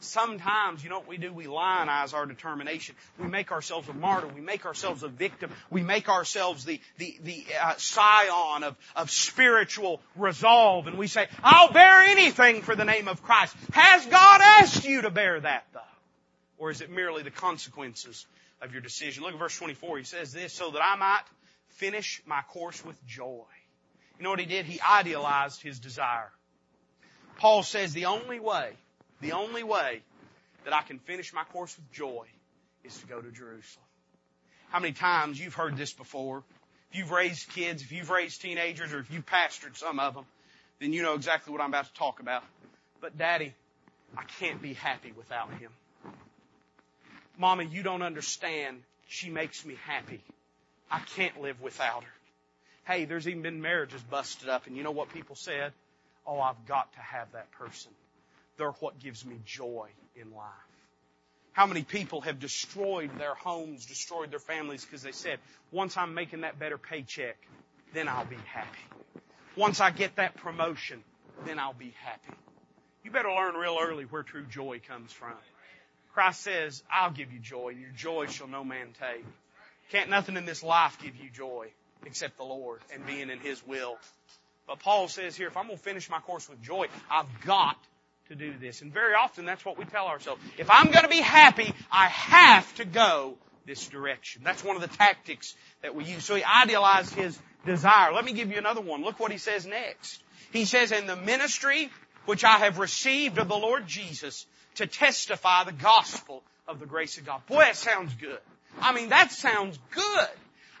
[0.00, 1.32] Sometimes, you know what we do?
[1.32, 2.94] We lionize our determination.
[3.18, 4.28] We make ourselves a martyr.
[4.28, 5.50] We make ourselves a victim.
[5.70, 10.86] We make ourselves the, the, the uh, scion of, of spiritual resolve.
[10.86, 13.56] And we say, I'll bear anything for the name of Christ.
[13.72, 15.80] Has God asked you to bear that though?
[16.58, 18.26] Or is it merely the consequences
[18.60, 19.22] of your decision?
[19.22, 19.98] Look at verse 24.
[19.98, 21.24] He says this, so that I might
[21.68, 23.44] finish my course with joy.
[24.18, 24.64] You know what he did?
[24.66, 26.30] He idealized his desire.
[27.38, 28.72] Paul says the only way
[29.20, 30.02] the only way
[30.64, 32.26] that I can finish my course with joy
[32.84, 33.86] is to go to Jerusalem.
[34.70, 36.42] How many times you've heard this before?
[36.90, 40.24] If you've raised kids, if you've raised teenagers, or if you've pastored some of them,
[40.80, 42.42] then you know exactly what I'm about to talk about.
[43.00, 43.54] But daddy,
[44.16, 45.70] I can't be happy without him.
[47.38, 48.82] Mama, you don't understand.
[49.08, 50.22] She makes me happy.
[50.90, 52.10] I can't live without her.
[52.86, 55.72] Hey, there's even been marriages busted up, and you know what people said?
[56.26, 57.92] Oh, I've got to have that person.
[58.56, 60.50] They're what gives me joy in life.
[61.52, 65.38] How many people have destroyed their homes, destroyed their families because they said,
[65.72, 67.36] once I'm making that better paycheck,
[67.94, 68.78] then I'll be happy.
[69.56, 71.02] Once I get that promotion,
[71.46, 72.38] then I'll be happy.
[73.04, 75.32] You better learn real early where true joy comes from.
[76.12, 79.24] Christ says, I'll give you joy, and your joy shall no man take.
[79.90, 81.68] Can't nothing in this life give you joy
[82.04, 83.96] except the Lord and being in His will.
[84.66, 87.76] But Paul says here, if I'm going to finish my course with joy, I've got
[88.28, 88.82] to do this.
[88.82, 90.42] And very often that's what we tell ourselves.
[90.58, 93.34] If I'm going to be happy, I have to go
[93.66, 94.42] this direction.
[94.44, 96.24] That's one of the tactics that we use.
[96.24, 98.12] So he idealized his desire.
[98.12, 99.02] Let me give you another one.
[99.02, 100.22] Look what he says next.
[100.52, 101.90] He says, in the ministry
[102.24, 104.46] which I have received of the Lord Jesus
[104.76, 107.46] to testify the gospel of the grace of God.
[107.46, 108.38] Boy, that sounds good.
[108.80, 110.28] I mean, that sounds good.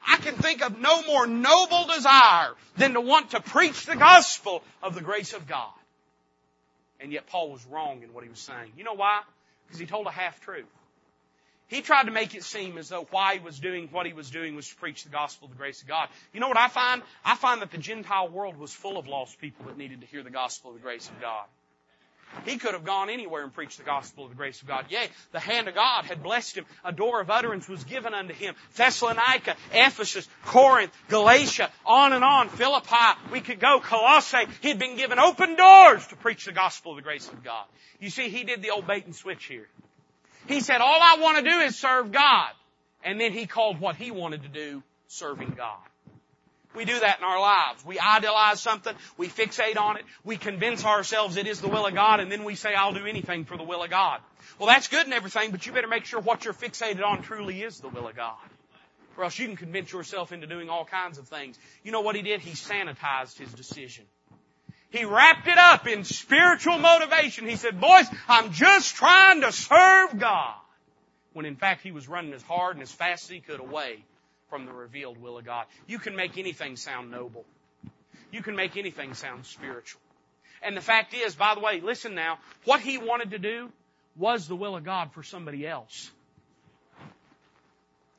[0.06, 4.62] I can think of no more noble desire than to want to preach the gospel
[4.82, 5.70] of the grace of God.
[7.00, 8.72] And yet Paul was wrong in what he was saying.
[8.76, 9.20] You know why?
[9.66, 10.64] Because he told a half truth.
[11.68, 14.30] He tried to make it seem as though why he was doing what he was
[14.30, 16.08] doing was to preach the gospel of the grace of God.
[16.32, 17.02] You know what I find?
[17.24, 20.22] I find that the Gentile world was full of lost people that needed to hear
[20.22, 21.46] the gospel of the grace of God.
[22.44, 24.86] He could have gone anywhere and preached the gospel of the grace of God.
[24.90, 26.66] Yea, the hand of God had blessed him.
[26.84, 28.54] A door of utterance was given unto him.
[28.76, 33.18] Thessalonica, Ephesus, Corinth, Galatia, on and on, Philippi.
[33.32, 34.46] We could go, Colossae.
[34.60, 37.64] He'd been given open doors to preach the gospel of the grace of God.
[38.00, 39.66] You see, he did the old bait and switch here.
[40.46, 42.50] He said, all I want to do is serve God.
[43.02, 45.78] And then he called what he wanted to do serving God.
[46.76, 47.84] We do that in our lives.
[47.86, 51.94] We idealize something, we fixate on it, we convince ourselves it is the will of
[51.94, 54.20] God, and then we say, I'll do anything for the will of God.
[54.58, 57.62] Well, that's good and everything, but you better make sure what you're fixated on truly
[57.62, 58.36] is the will of God.
[59.16, 61.58] Or else you can convince yourself into doing all kinds of things.
[61.82, 62.42] You know what he did?
[62.42, 64.04] He sanitized his decision.
[64.90, 67.48] He wrapped it up in spiritual motivation.
[67.48, 70.54] He said, boys, I'm just trying to serve God.
[71.32, 74.04] When in fact he was running as hard and as fast as he could away
[74.48, 75.66] from the revealed will of God.
[75.86, 77.44] You can make anything sound noble.
[78.32, 80.00] You can make anything sound spiritual.
[80.62, 83.70] And the fact is, by the way, listen now, what he wanted to do
[84.16, 86.10] was the will of God for somebody else.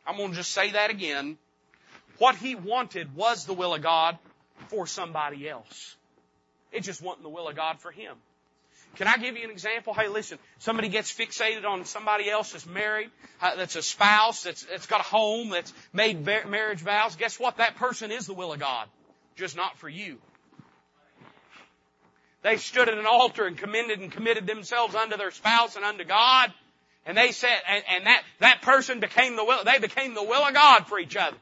[0.05, 1.38] I'm going to just say that again.
[2.17, 4.17] What he wanted was the will of God
[4.69, 5.95] for somebody else.
[6.71, 8.15] It just wasn't the will of God for him.
[8.95, 9.93] Can I give you an example?
[9.93, 13.11] Hey, listen, somebody gets fixated on somebody else that's married,
[13.41, 17.15] uh, that's a spouse, that's, that's got a home, that's made marriage vows.
[17.15, 17.57] Guess what?
[17.57, 18.88] That person is the will of God,
[19.35, 20.17] just not for you.
[22.41, 26.03] They stood at an altar and commended and committed themselves unto their spouse and unto
[26.03, 26.51] God.
[27.05, 30.43] And they said, and, and that, that person became the will, they became the will
[30.43, 31.38] of God for each other.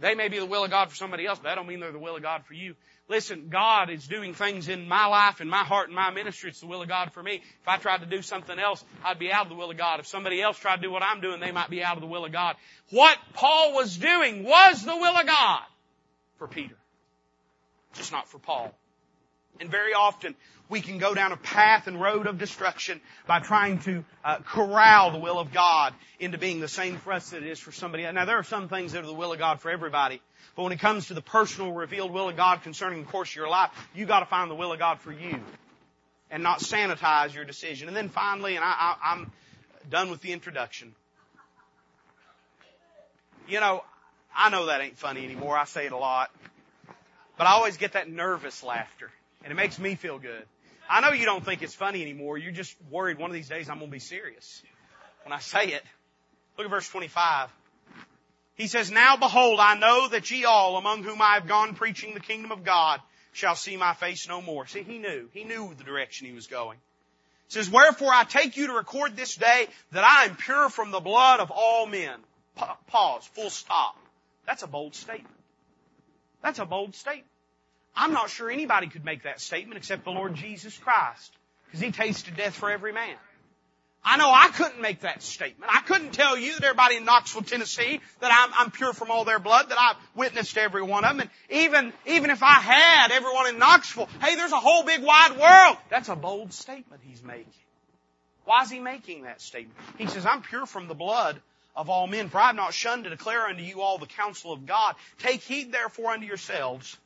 [0.00, 1.92] They may be the will of God for somebody else, but that don't mean they're
[1.92, 2.74] the will of God for you.
[3.08, 6.48] Listen, God is doing things in my life in my heart in my ministry.
[6.48, 7.42] It's the will of God for me.
[7.60, 10.00] If I tried to do something else, I'd be out of the will of God.
[10.00, 12.06] If somebody else tried to do what I'm doing, they might be out of the
[12.06, 12.56] will of God.
[12.90, 15.62] What Paul was doing was the will of God
[16.38, 16.76] for Peter.
[17.92, 18.74] Just not for Paul.
[19.60, 20.34] And very often,
[20.68, 25.10] we can go down a path and road of destruction by trying to uh, corral
[25.12, 28.04] the will of God into being the same for us that it is for somebody
[28.04, 28.14] else.
[28.14, 30.20] Now, there are some things that are the will of God for everybody.
[30.56, 33.36] But when it comes to the personal revealed will of God concerning the course of
[33.36, 35.40] your life, you got to find the will of God for you,
[36.30, 37.88] and not sanitize your decision.
[37.88, 39.32] And then finally, and I, I, I'm
[39.90, 40.94] done with the introduction.
[43.48, 43.84] You know,
[44.34, 45.56] I know that ain't funny anymore.
[45.56, 46.30] I say it a lot,
[47.36, 49.10] but I always get that nervous laughter,
[49.44, 50.44] and it makes me feel good.
[50.88, 52.36] I know you don't think it's funny anymore.
[52.36, 54.62] You're just worried one of these days I'm going to be serious
[55.22, 55.82] when I say it.
[56.58, 57.50] Look at verse 25.
[58.56, 62.14] He says, Now behold, I know that ye all, among whom I have gone preaching
[62.14, 63.00] the kingdom of God,
[63.32, 64.66] shall see my face no more.
[64.66, 65.28] See, he knew.
[65.32, 66.78] He knew the direction he was going.
[67.48, 70.90] He says, Wherefore I take you to record this day that I am pure from
[70.90, 72.18] the blood of all men.
[72.54, 73.26] Pa- pause.
[73.34, 73.96] Full stop.
[74.46, 75.34] That's a bold statement.
[76.42, 77.26] That's a bold statement.
[77.96, 81.32] I'm not sure anybody could make that statement except the Lord Jesus Christ.
[81.66, 83.16] Because He tasted death for every man.
[84.04, 85.72] I know I couldn't make that statement.
[85.74, 89.24] I couldn't tell you that everybody in Knoxville, Tennessee, that I'm, I'm pure from all
[89.24, 91.20] their blood, that I've witnessed every one of them.
[91.20, 95.38] And even, even if I had everyone in Knoxville, hey, there's a whole big wide
[95.38, 95.78] world.
[95.88, 97.46] That's a bold statement he's making.
[98.44, 99.74] Why is he making that statement?
[99.96, 101.40] He says, I'm pure from the blood
[101.74, 104.52] of all men, for I have not shunned to declare unto you all the counsel
[104.52, 104.96] of God.
[105.18, 106.98] Take heed therefore unto yourselves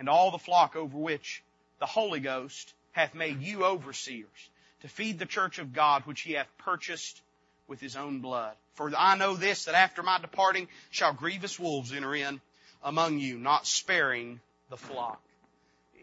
[0.00, 1.44] and all the flock over which
[1.78, 6.32] the Holy Ghost hath made you overseers to feed the church of God which he
[6.32, 7.20] hath purchased
[7.68, 8.54] with his own blood.
[8.74, 12.40] For I know this, that after my departing shall grievous wolves enter in
[12.82, 14.40] among you, not sparing
[14.70, 15.20] the flock.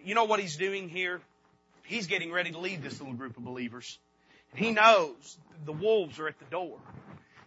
[0.05, 1.19] You know what he's doing here?
[1.83, 3.97] He's getting ready to leave this little group of believers.
[4.53, 6.77] He knows the wolves are at the door.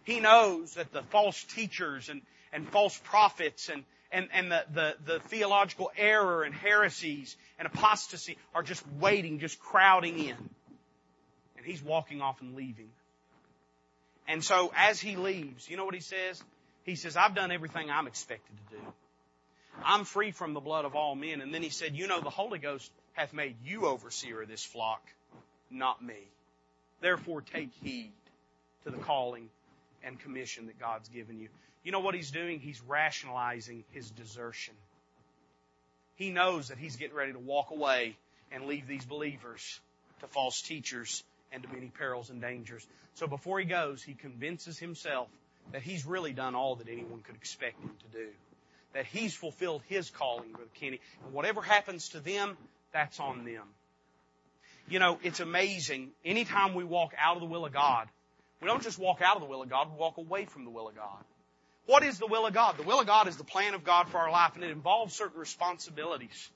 [0.03, 2.21] He knows that the false teachers and,
[2.51, 8.37] and false prophets and, and, and the, the, the theological error and heresies and apostasy
[8.53, 10.35] are just waiting, just crowding in
[11.61, 12.89] and he's walking off and leaving.
[14.27, 16.41] And so as he leaves, you know what he says?
[16.83, 18.81] He says, I've done everything I'm expected to do.
[19.83, 21.39] I'm free from the blood of all men.
[21.41, 24.63] And then he said, you know, the Holy Ghost hath made you overseer of this
[24.63, 25.03] flock,
[25.69, 26.27] not me.
[26.99, 28.11] Therefore take heed
[28.83, 29.49] to the calling
[30.03, 31.49] and commission that God's given you.
[31.83, 32.59] You know what he's doing?
[32.59, 34.75] He's rationalizing his desertion.
[36.15, 38.15] He knows that he's getting ready to walk away
[38.51, 39.79] and leave these believers
[40.19, 42.85] to false teachers and to many perils and dangers.
[43.15, 45.27] So before he goes, he convinces himself
[45.71, 48.27] that he's really done all that anyone could expect him to do.
[48.93, 50.99] That he's fulfilled his calling, Brother Kenny.
[51.25, 52.57] And whatever happens to them,
[52.93, 53.63] that's on them.
[54.89, 56.09] You know, it's amazing.
[56.25, 58.07] Anytime we walk out of the will of God,
[58.61, 60.69] we don't just walk out of the will of God, we walk away from the
[60.71, 61.23] will of God.
[61.85, 62.77] What is the will of God?
[62.77, 65.15] The will of God is the plan of God for our life, and it involves
[65.15, 66.49] certain responsibilities,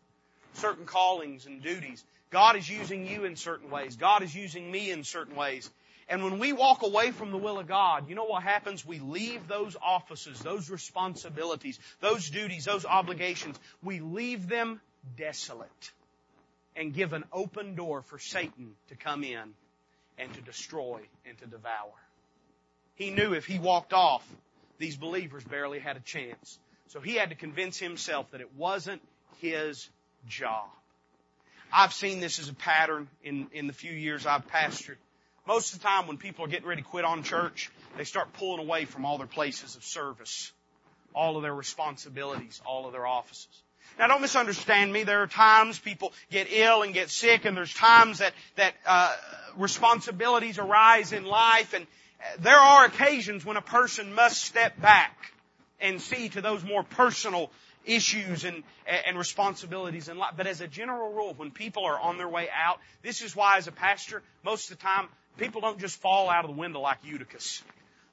[0.54, 2.04] certain callings and duties.
[2.30, 3.96] God is using you in certain ways.
[3.96, 5.70] God is using me in certain ways.
[6.08, 8.86] And when we walk away from the will of God, you know what happens?
[8.86, 13.60] We leave those offices, those responsibilities, those duties, those obligations.
[13.82, 14.82] We leave them
[15.18, 15.92] desolate
[16.76, 19.54] and give an open door for Satan to come in
[20.20, 21.92] and to destroy and to devour.
[22.96, 24.26] He knew if he walked off,
[24.78, 26.60] these believers barely had a chance.
[26.88, 29.02] So he had to convince himself that it wasn't
[29.40, 29.90] his
[30.28, 30.68] job.
[31.72, 34.98] I've seen this as a pattern in, in the few years I've pastored.
[35.48, 38.34] Most of the time when people are getting ready to quit on church, they start
[38.34, 40.52] pulling away from all their places of service,
[41.14, 43.48] all of their responsibilities, all of their offices.
[44.00, 45.04] Now don't misunderstand me.
[45.04, 49.16] There are times people get ill and get sick and there's times that, that, uh,
[49.58, 51.86] responsibilities arise in life and
[52.40, 55.34] there are occasions when a person must step back
[55.80, 57.52] and see to those more personal
[57.86, 58.64] issues and,
[59.06, 60.34] and responsibilities in life.
[60.36, 63.58] But as a general rule, when people are on their way out, this is why
[63.58, 65.08] as a pastor, most of the time,
[65.38, 67.64] people don't just fall out of the window like Eutychus.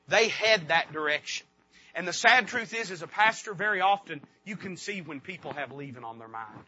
[0.09, 1.47] They head that direction.
[1.95, 5.53] And the sad truth is, as a pastor, very often you can see when people
[5.53, 6.65] have leaving on their mind.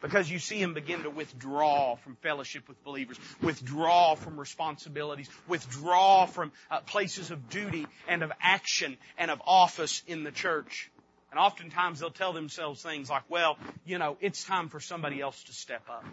[0.00, 6.26] Because you see them begin to withdraw from fellowship with believers, withdraw from responsibilities, withdraw
[6.26, 10.90] from uh, places of duty and of action and of office in the church.
[11.30, 15.42] And oftentimes they'll tell themselves things like, well, you know, it's time for somebody else
[15.44, 16.04] to step up.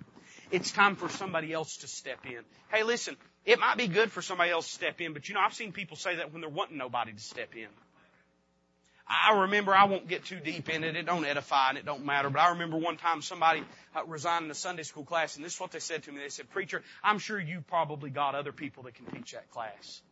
[0.50, 2.40] it's time for somebody else to step in.
[2.70, 5.40] Hey, listen, it might be good for somebody else to step in, but you know,
[5.40, 7.68] I've seen people say that when they're wanting nobody to step in.
[9.08, 10.96] I remember, I won't get too deep in it.
[10.96, 12.28] It don't edify and it don't matter.
[12.28, 13.62] But I remember one time somebody
[13.94, 16.18] uh, resigned in a Sunday school class and this is what they said to me.
[16.18, 20.02] They said, preacher, I'm sure you probably got other people that can teach that class.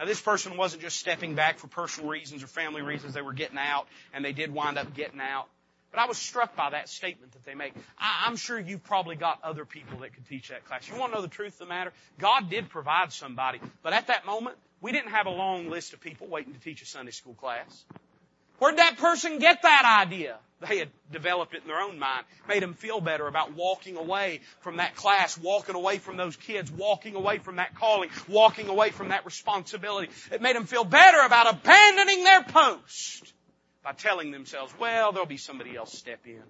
[0.00, 3.14] Now this person wasn't just stepping back for personal reasons or family reasons.
[3.14, 5.46] They were getting out and they did wind up getting out.
[5.92, 7.72] But I was struck by that statement that they make.
[7.98, 10.88] I, I'm sure you've probably got other people that could teach that class.
[10.88, 11.92] You want to know the truth of the matter?
[12.18, 13.60] God did provide somebody.
[13.82, 16.82] But at that moment, we didn't have a long list of people waiting to teach
[16.82, 17.84] a Sunday school class.
[18.58, 20.38] Where'd that person get that idea?
[20.60, 24.40] They had developed it in their own mind, made them feel better about walking away
[24.60, 28.90] from that class, walking away from those kids, walking away from that calling, walking away
[28.90, 30.10] from that responsibility.
[30.32, 33.32] It made them feel better about abandoning their post
[33.84, 36.42] by telling themselves, well, there'll be somebody else step in.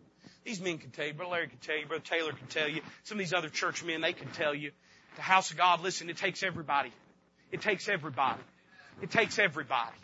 [0.45, 2.81] These men can tell you, Brother Larry can tell you, Brother Taylor can tell you,
[3.05, 4.73] some of these other church men, they can tell you.
[5.17, 6.93] The house of God, listen, it takes everybody.
[7.53, 8.41] It takes everybody.
[9.03, 9.97] It takes everybody.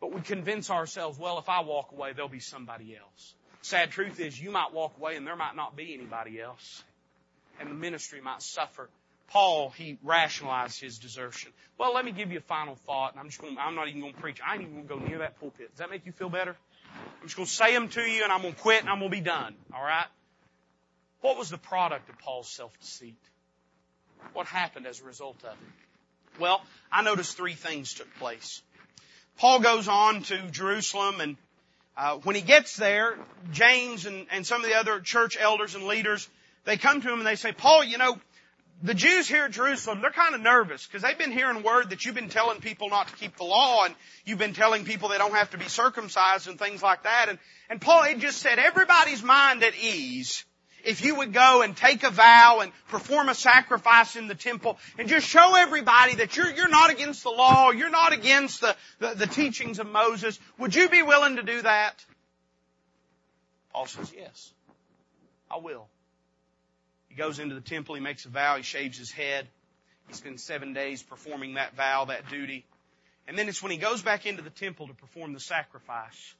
[0.00, 3.34] But we convince ourselves, well, if I walk away, there'll be somebody else.
[3.62, 6.84] Sad truth is you might walk away and there might not be anybody else.
[7.58, 8.88] And the ministry might suffer
[9.28, 11.52] Paul, he rationalized his desertion.
[11.78, 14.00] Well, let me give you a final thought, and I'm just going, I'm not even
[14.00, 14.38] going to preach.
[14.46, 15.70] I ain't even going to go near that pulpit.
[15.70, 16.54] Does that make you feel better?
[17.20, 18.98] I'm just going to say them to you, and I'm going to quit, and I'm
[18.98, 19.54] going to be done.
[19.74, 20.06] All right?
[21.20, 23.18] What was the product of Paul's self-deceit?
[24.32, 26.40] What happened as a result of it?
[26.40, 28.62] Well, I noticed three things took place.
[29.38, 31.36] Paul goes on to Jerusalem and
[31.96, 33.16] uh, when he gets there,
[33.52, 36.28] James and, and some of the other church elders and leaders,
[36.64, 38.18] they come to him and they say, Paul, you know,
[38.82, 42.04] the Jews here at Jerusalem, they're kind of nervous because they've been hearing word that
[42.04, 43.94] you've been telling people not to keep the law and
[44.26, 47.26] you've been telling people they don't have to be circumcised and things like that.
[47.30, 47.38] And,
[47.70, 50.44] and Paul had just said everybody's mind at ease
[50.86, 54.78] if you would go and take a vow and perform a sacrifice in the temple
[54.98, 58.76] and just show everybody that you're, you're not against the law, you're not against the,
[59.00, 62.04] the, the teachings of Moses, would you be willing to do that?
[63.72, 64.52] Paul says, yes,
[65.50, 65.88] I will.
[67.08, 69.48] He goes into the temple, he makes a vow, he shaves his head.
[70.08, 72.64] He spends seven days performing that vow, that duty.
[73.26, 76.34] And then it's when he goes back into the temple to perform the sacrifice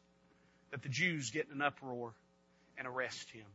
[0.71, 2.13] that the Jews get in an uproar
[2.79, 3.47] and arrest him.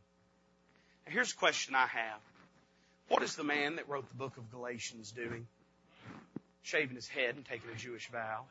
[1.06, 2.20] Here's a question I have.
[3.08, 5.46] What is the man that wrote the book of Galatians doing?
[6.62, 8.44] Shaving his head and taking a Jewish vow.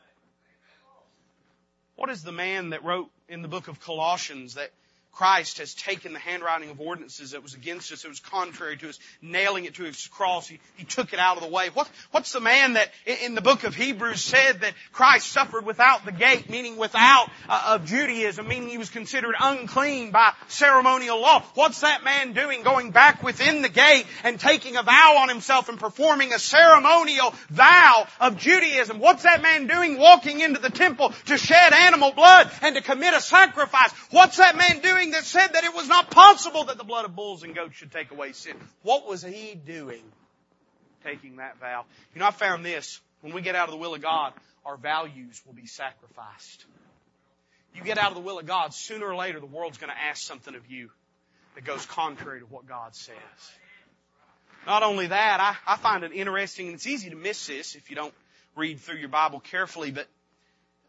[1.96, 4.72] What is the man that wrote in the book of Colossians that
[5.12, 8.90] Christ has taken the handwriting of ordinances that was against us, that was contrary to
[8.90, 10.48] us, nailing it to his cross.
[10.48, 11.70] He, he took it out of the way.
[11.74, 16.06] What, what's the man that in the book of Hebrews said that Christ suffered without
[16.06, 21.44] the gate, meaning without uh, of Judaism, meaning he was considered unclean by ceremonial law?
[21.56, 25.68] What's that man doing going back within the gate and taking a vow on himself
[25.68, 29.00] and performing a ceremonial vow of Judaism?
[29.00, 33.14] What's that man doing walking into the temple to shed animal blood and to commit
[33.14, 33.92] a sacrifice?
[34.10, 37.16] What's that man doing that said that it was not possible that the blood of
[37.16, 38.56] bulls and goats should take away sin.
[38.84, 40.04] What was he doing
[41.04, 41.86] taking that vow?
[42.14, 43.02] You know, I found this.
[43.22, 44.34] When we get out of the will of God,
[44.64, 46.66] our values will be sacrificed.
[47.74, 50.00] You get out of the will of God, sooner or later the world's going to
[50.00, 50.90] ask something of you
[51.56, 53.16] that goes contrary to what God says.
[54.68, 57.90] Not only that, I, I find it interesting, and it's easy to miss this if
[57.90, 58.14] you don't
[58.56, 60.08] read through your Bible carefully, but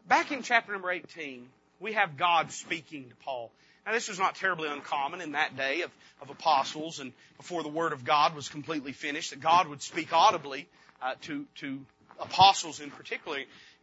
[0.07, 1.47] back in chapter number 18,
[1.79, 3.51] we have God speaking to Paul.
[3.85, 7.69] Now this was not terribly uncommon in that day of, of apostles and before the
[7.69, 10.67] Word of God was completely finished, that God would speak audibly
[11.01, 11.79] uh, to, to
[12.19, 13.39] apostles in particular.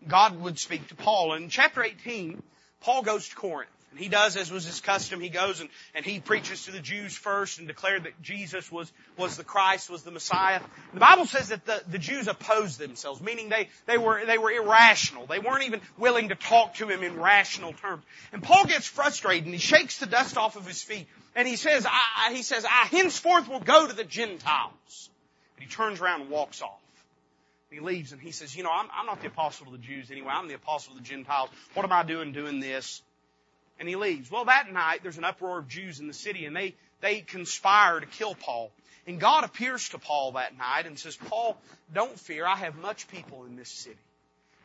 [0.08, 1.34] God would speak to Paul.
[1.34, 2.42] And In chapter 18,
[2.80, 3.70] Paul goes to Corinth.
[3.90, 5.20] And he does as was his custom.
[5.20, 8.90] He goes and, and he preaches to the Jews first and declared that Jesus was,
[9.16, 10.60] was the Christ, was the Messiah.
[10.94, 14.52] The Bible says that the, the Jews opposed themselves, meaning they, they were, they were
[14.52, 15.26] irrational.
[15.26, 18.04] They weren't even willing to talk to him in rational terms.
[18.32, 21.56] And Paul gets frustrated and he shakes the dust off of his feet and he
[21.56, 25.10] says, I, he says, I henceforth will go to the Gentiles.
[25.56, 26.80] And he turns around and walks off.
[27.70, 30.10] He leaves and he says, you know, I'm, I'm not the apostle of the Jews
[30.10, 30.30] anyway.
[30.32, 31.50] I'm the apostle of the Gentiles.
[31.74, 33.02] What am I doing doing this?
[33.80, 34.30] And he leaves.
[34.30, 37.98] Well, that night there's an uproar of Jews in the city and they, they conspire
[37.98, 38.70] to kill Paul.
[39.06, 41.56] And God appears to Paul that night and says, Paul,
[41.92, 42.46] don't fear.
[42.46, 43.96] I have much people in this city.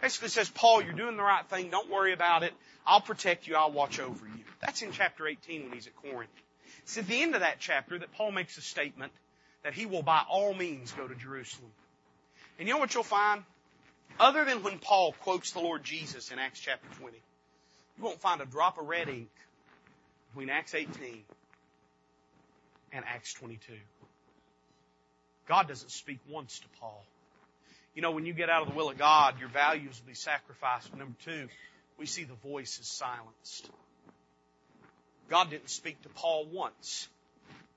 [0.01, 1.69] Basically says, Paul, you're doing the right thing.
[1.71, 2.53] Don't worry about it.
[2.85, 3.55] I'll protect you.
[3.55, 4.43] I'll watch over you.
[4.59, 6.29] That's in chapter 18 when he's at Corinth.
[6.83, 9.13] It's at the end of that chapter that Paul makes a statement
[9.63, 11.71] that he will by all means go to Jerusalem.
[12.59, 13.43] And you know what you'll find?
[14.19, 17.17] Other than when Paul quotes the Lord Jesus in Acts chapter 20,
[17.97, 19.29] you won't find a drop of red ink
[20.29, 21.23] between Acts 18
[22.91, 23.73] and Acts 22.
[25.47, 27.03] God doesn't speak once to Paul.
[27.93, 30.15] You know, when you get out of the will of God, your values will be
[30.15, 30.93] sacrificed.
[30.95, 31.47] Number two,
[31.97, 33.69] we see the voice is silenced.
[35.29, 37.07] God didn't speak to Paul once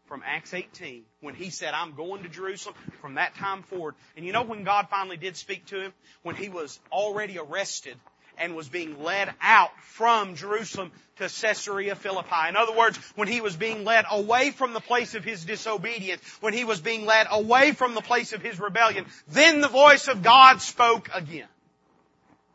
[0.07, 3.95] from Acts 18 when he said, I'm going to Jerusalem from that time forward.
[4.16, 5.93] And you know when God finally did speak to him?
[6.23, 7.97] When he was already arrested
[8.39, 12.49] and was being led out from Jerusalem to Caesarea Philippi.
[12.49, 16.22] In other words, when he was being led away from the place of his disobedience,
[16.41, 20.09] when he was being led away from the place of his rebellion, then the voice
[20.09, 21.49] of God spoke again.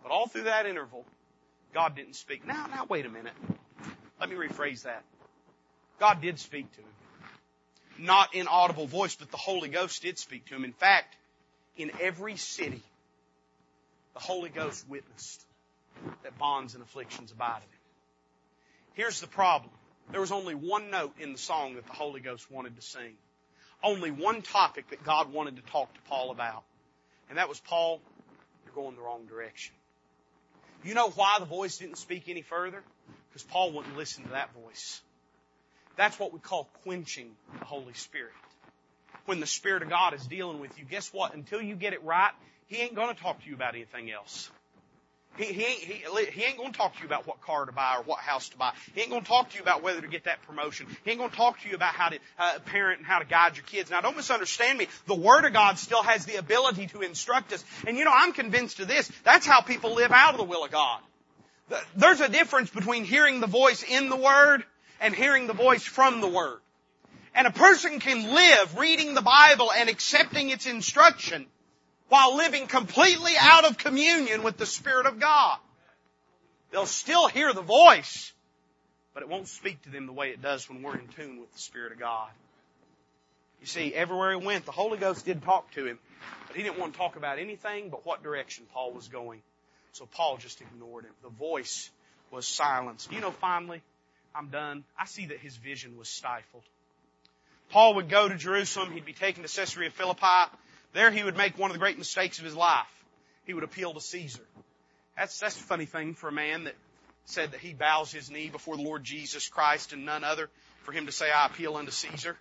[0.02, 1.06] But all through that interval,
[1.74, 2.46] God didn't speak.
[2.46, 3.34] Now, now wait a minute.
[4.20, 5.04] Let me rephrase that.
[6.00, 6.88] God did speak to him.
[8.00, 10.64] Not in audible voice, but the Holy Ghost did speak to him.
[10.64, 11.16] In fact,
[11.78, 12.82] in every city,
[14.14, 15.44] the Holy Ghost witnessed
[16.24, 17.78] that bonds and afflictions abide in.
[18.94, 19.72] Here's the problem.
[20.12, 23.14] There was only one note in the song that the Holy Ghost wanted to sing.
[23.82, 26.64] Only one topic that God wanted to talk to Paul about.
[27.30, 28.02] And that was, Paul,
[28.66, 29.74] you're going the wrong direction.
[30.84, 32.84] You know why the voice didn't speak any further?
[33.30, 35.02] Because Paul wouldn't listen to that voice.
[35.96, 38.34] That's what we call quenching the Holy Spirit.
[39.26, 41.34] when the Spirit of God is dealing with you, guess what?
[41.34, 42.32] Until you get it right,
[42.68, 44.52] He ain't going to talk to you about anything else.
[45.38, 47.72] He, he, ain't, he, he ain't going to talk to you about what car to
[47.72, 48.74] buy or what house to buy.
[48.94, 50.86] He ain't going to talk to you about whether to get that promotion.
[51.04, 53.26] He ain't going to talk to you about how to uh, parent and how to
[53.26, 53.90] guide your kids.
[53.90, 54.88] Now don't misunderstand me.
[55.08, 57.64] The Word of God still has the ability to instruct us.
[57.88, 59.12] And you know, I'm convinced of this.
[59.24, 61.00] That's how people live out of the will of God.
[61.96, 64.64] There's a difference between hearing the voice in the Word
[65.02, 66.60] and hearing the voice from the Word.
[67.34, 71.48] And a person can live reading the Bible and accepting its instruction
[72.14, 75.58] while living completely out of communion with the Spirit of God.
[76.70, 78.32] They'll still hear the voice,
[79.16, 81.52] but it won't speak to them the way it does when we're in tune with
[81.52, 82.30] the Spirit of God.
[83.62, 85.98] You see, everywhere he went, the Holy Ghost did talk to him,
[86.46, 89.42] but he didn't want to talk about anything but what direction Paul was going.
[89.94, 91.14] So Paul just ignored him.
[91.24, 91.90] The voice
[92.30, 93.12] was silenced.
[93.12, 93.82] You know, finally,
[94.36, 94.84] I'm done.
[95.00, 96.62] I see that his vision was stifled.
[97.72, 98.92] Paul would go to Jerusalem.
[98.92, 100.52] He'd be taken to Caesarea Philippi.
[100.94, 102.86] There he would make one of the great mistakes of his life.
[103.46, 104.44] He would appeal to Caesar.
[105.18, 106.76] That's, that's a funny thing for a man that
[107.26, 110.50] said that he bows his knee before the Lord Jesus Christ and none other
[110.84, 112.38] for him to say, I appeal unto Caesar.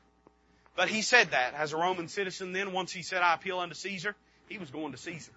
[0.75, 3.75] But he said that as a Roman citizen then, once he said, I appeal unto
[3.75, 4.15] Caesar,
[4.49, 5.33] he was going to Caesar.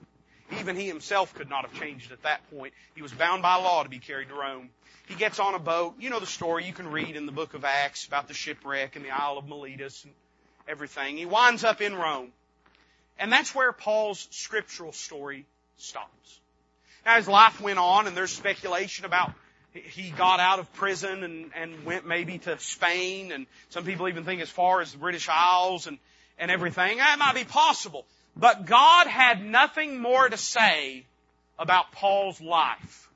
[0.59, 2.73] Even he himself could not have changed at that point.
[2.95, 4.69] He was bound by law to be carried to Rome.
[5.07, 5.95] He gets on a boat.
[5.99, 6.65] You know the story.
[6.65, 9.47] You can read in the book of Acts about the shipwreck and the Isle of
[9.47, 10.13] Miletus and
[10.67, 11.17] everything.
[11.17, 12.31] He winds up in Rome.
[13.19, 15.45] And that's where Paul's scriptural story
[15.77, 16.39] stops.
[17.05, 19.31] Now his life went on and there's speculation about
[19.73, 24.23] he got out of prison and, and went maybe to Spain and some people even
[24.23, 25.97] think as far as the British Isles and,
[26.39, 26.97] and everything.
[26.97, 28.05] That might be possible.
[28.37, 31.05] But God had nothing more to say
[31.59, 33.09] about Paul's life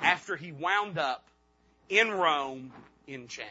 [0.00, 1.24] after he wound up
[1.88, 2.72] in Rome
[3.06, 3.48] in chains.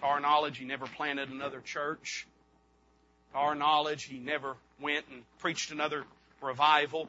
[0.00, 2.26] To our knowledge, he never planted another church.
[3.32, 6.04] To our knowledge, he never went and preached another
[6.40, 7.08] revival.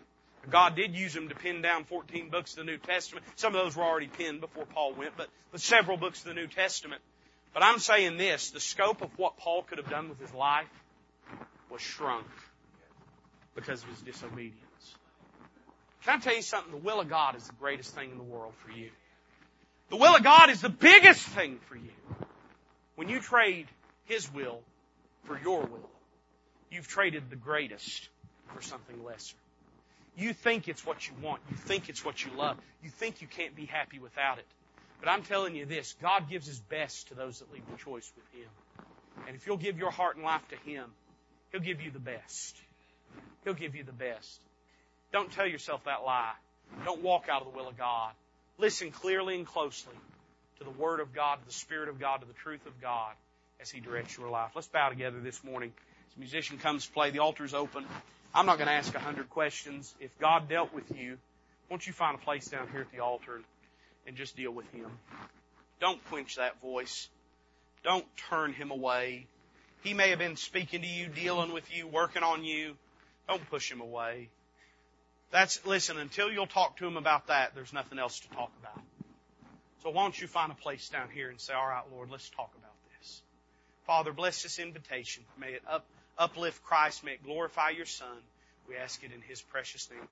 [0.49, 3.25] God did use him to pin down 14 books of the New Testament.
[3.35, 6.33] Some of those were already pinned before Paul went, but, but several books of the
[6.33, 7.01] New Testament.
[7.53, 10.69] But I'm saying this, the scope of what Paul could have done with his life
[11.69, 12.27] was shrunk
[13.55, 14.59] because of his disobedience.
[16.03, 16.71] Can I tell you something?
[16.71, 18.89] The will of God is the greatest thing in the world for you.
[19.89, 21.91] The will of God is the biggest thing for you.
[22.95, 23.67] When you trade
[24.05, 24.61] His will
[25.23, 25.89] for your will,
[26.71, 28.09] you've traded the greatest
[28.53, 29.35] for something lesser.
[30.17, 31.41] You think it's what you want.
[31.49, 32.57] You think it's what you love.
[32.83, 34.45] You think you can't be happy without it.
[34.99, 38.11] But I'm telling you this, God gives His best to those that leave the choice
[38.15, 38.49] with Him.
[39.27, 40.85] And if you'll give your heart and life to Him,
[41.51, 42.57] He'll give you the best.
[43.43, 44.39] He'll give you the best.
[45.13, 46.33] Don't tell yourself that lie.
[46.83, 48.11] Don't walk out of the will of God.
[48.57, 49.95] Listen clearly and closely
[50.57, 53.13] to the Word of God, to the Spirit of God, to the truth of God
[53.61, 54.51] as He directs your life.
[54.53, 55.71] Let's bow together this morning.
[56.09, 57.85] As the musician comes to play, the altar is open.
[58.33, 59.93] I'm not going to ask a hundred questions.
[59.99, 61.17] If God dealt with you,
[61.69, 63.41] won't you find a place down here at the altar
[64.07, 64.89] and just deal with Him?
[65.79, 67.07] Don't quench that voice.
[67.83, 69.27] Don't turn Him away.
[69.83, 72.75] He may have been speaking to you, dealing with you, working on you.
[73.27, 74.29] Don't push Him away.
[75.31, 78.83] That's, listen, until you'll talk to him about that, there's nothing else to talk about.
[79.83, 82.29] So why don't you find a place down here and say, all right, Lord, let's
[82.31, 83.21] talk about this.
[83.85, 85.23] Father, bless this invitation.
[85.39, 85.85] May it up,
[86.19, 87.03] uplift Christ.
[87.03, 88.17] May it glorify your Son.
[88.67, 90.07] We ask it in His precious name.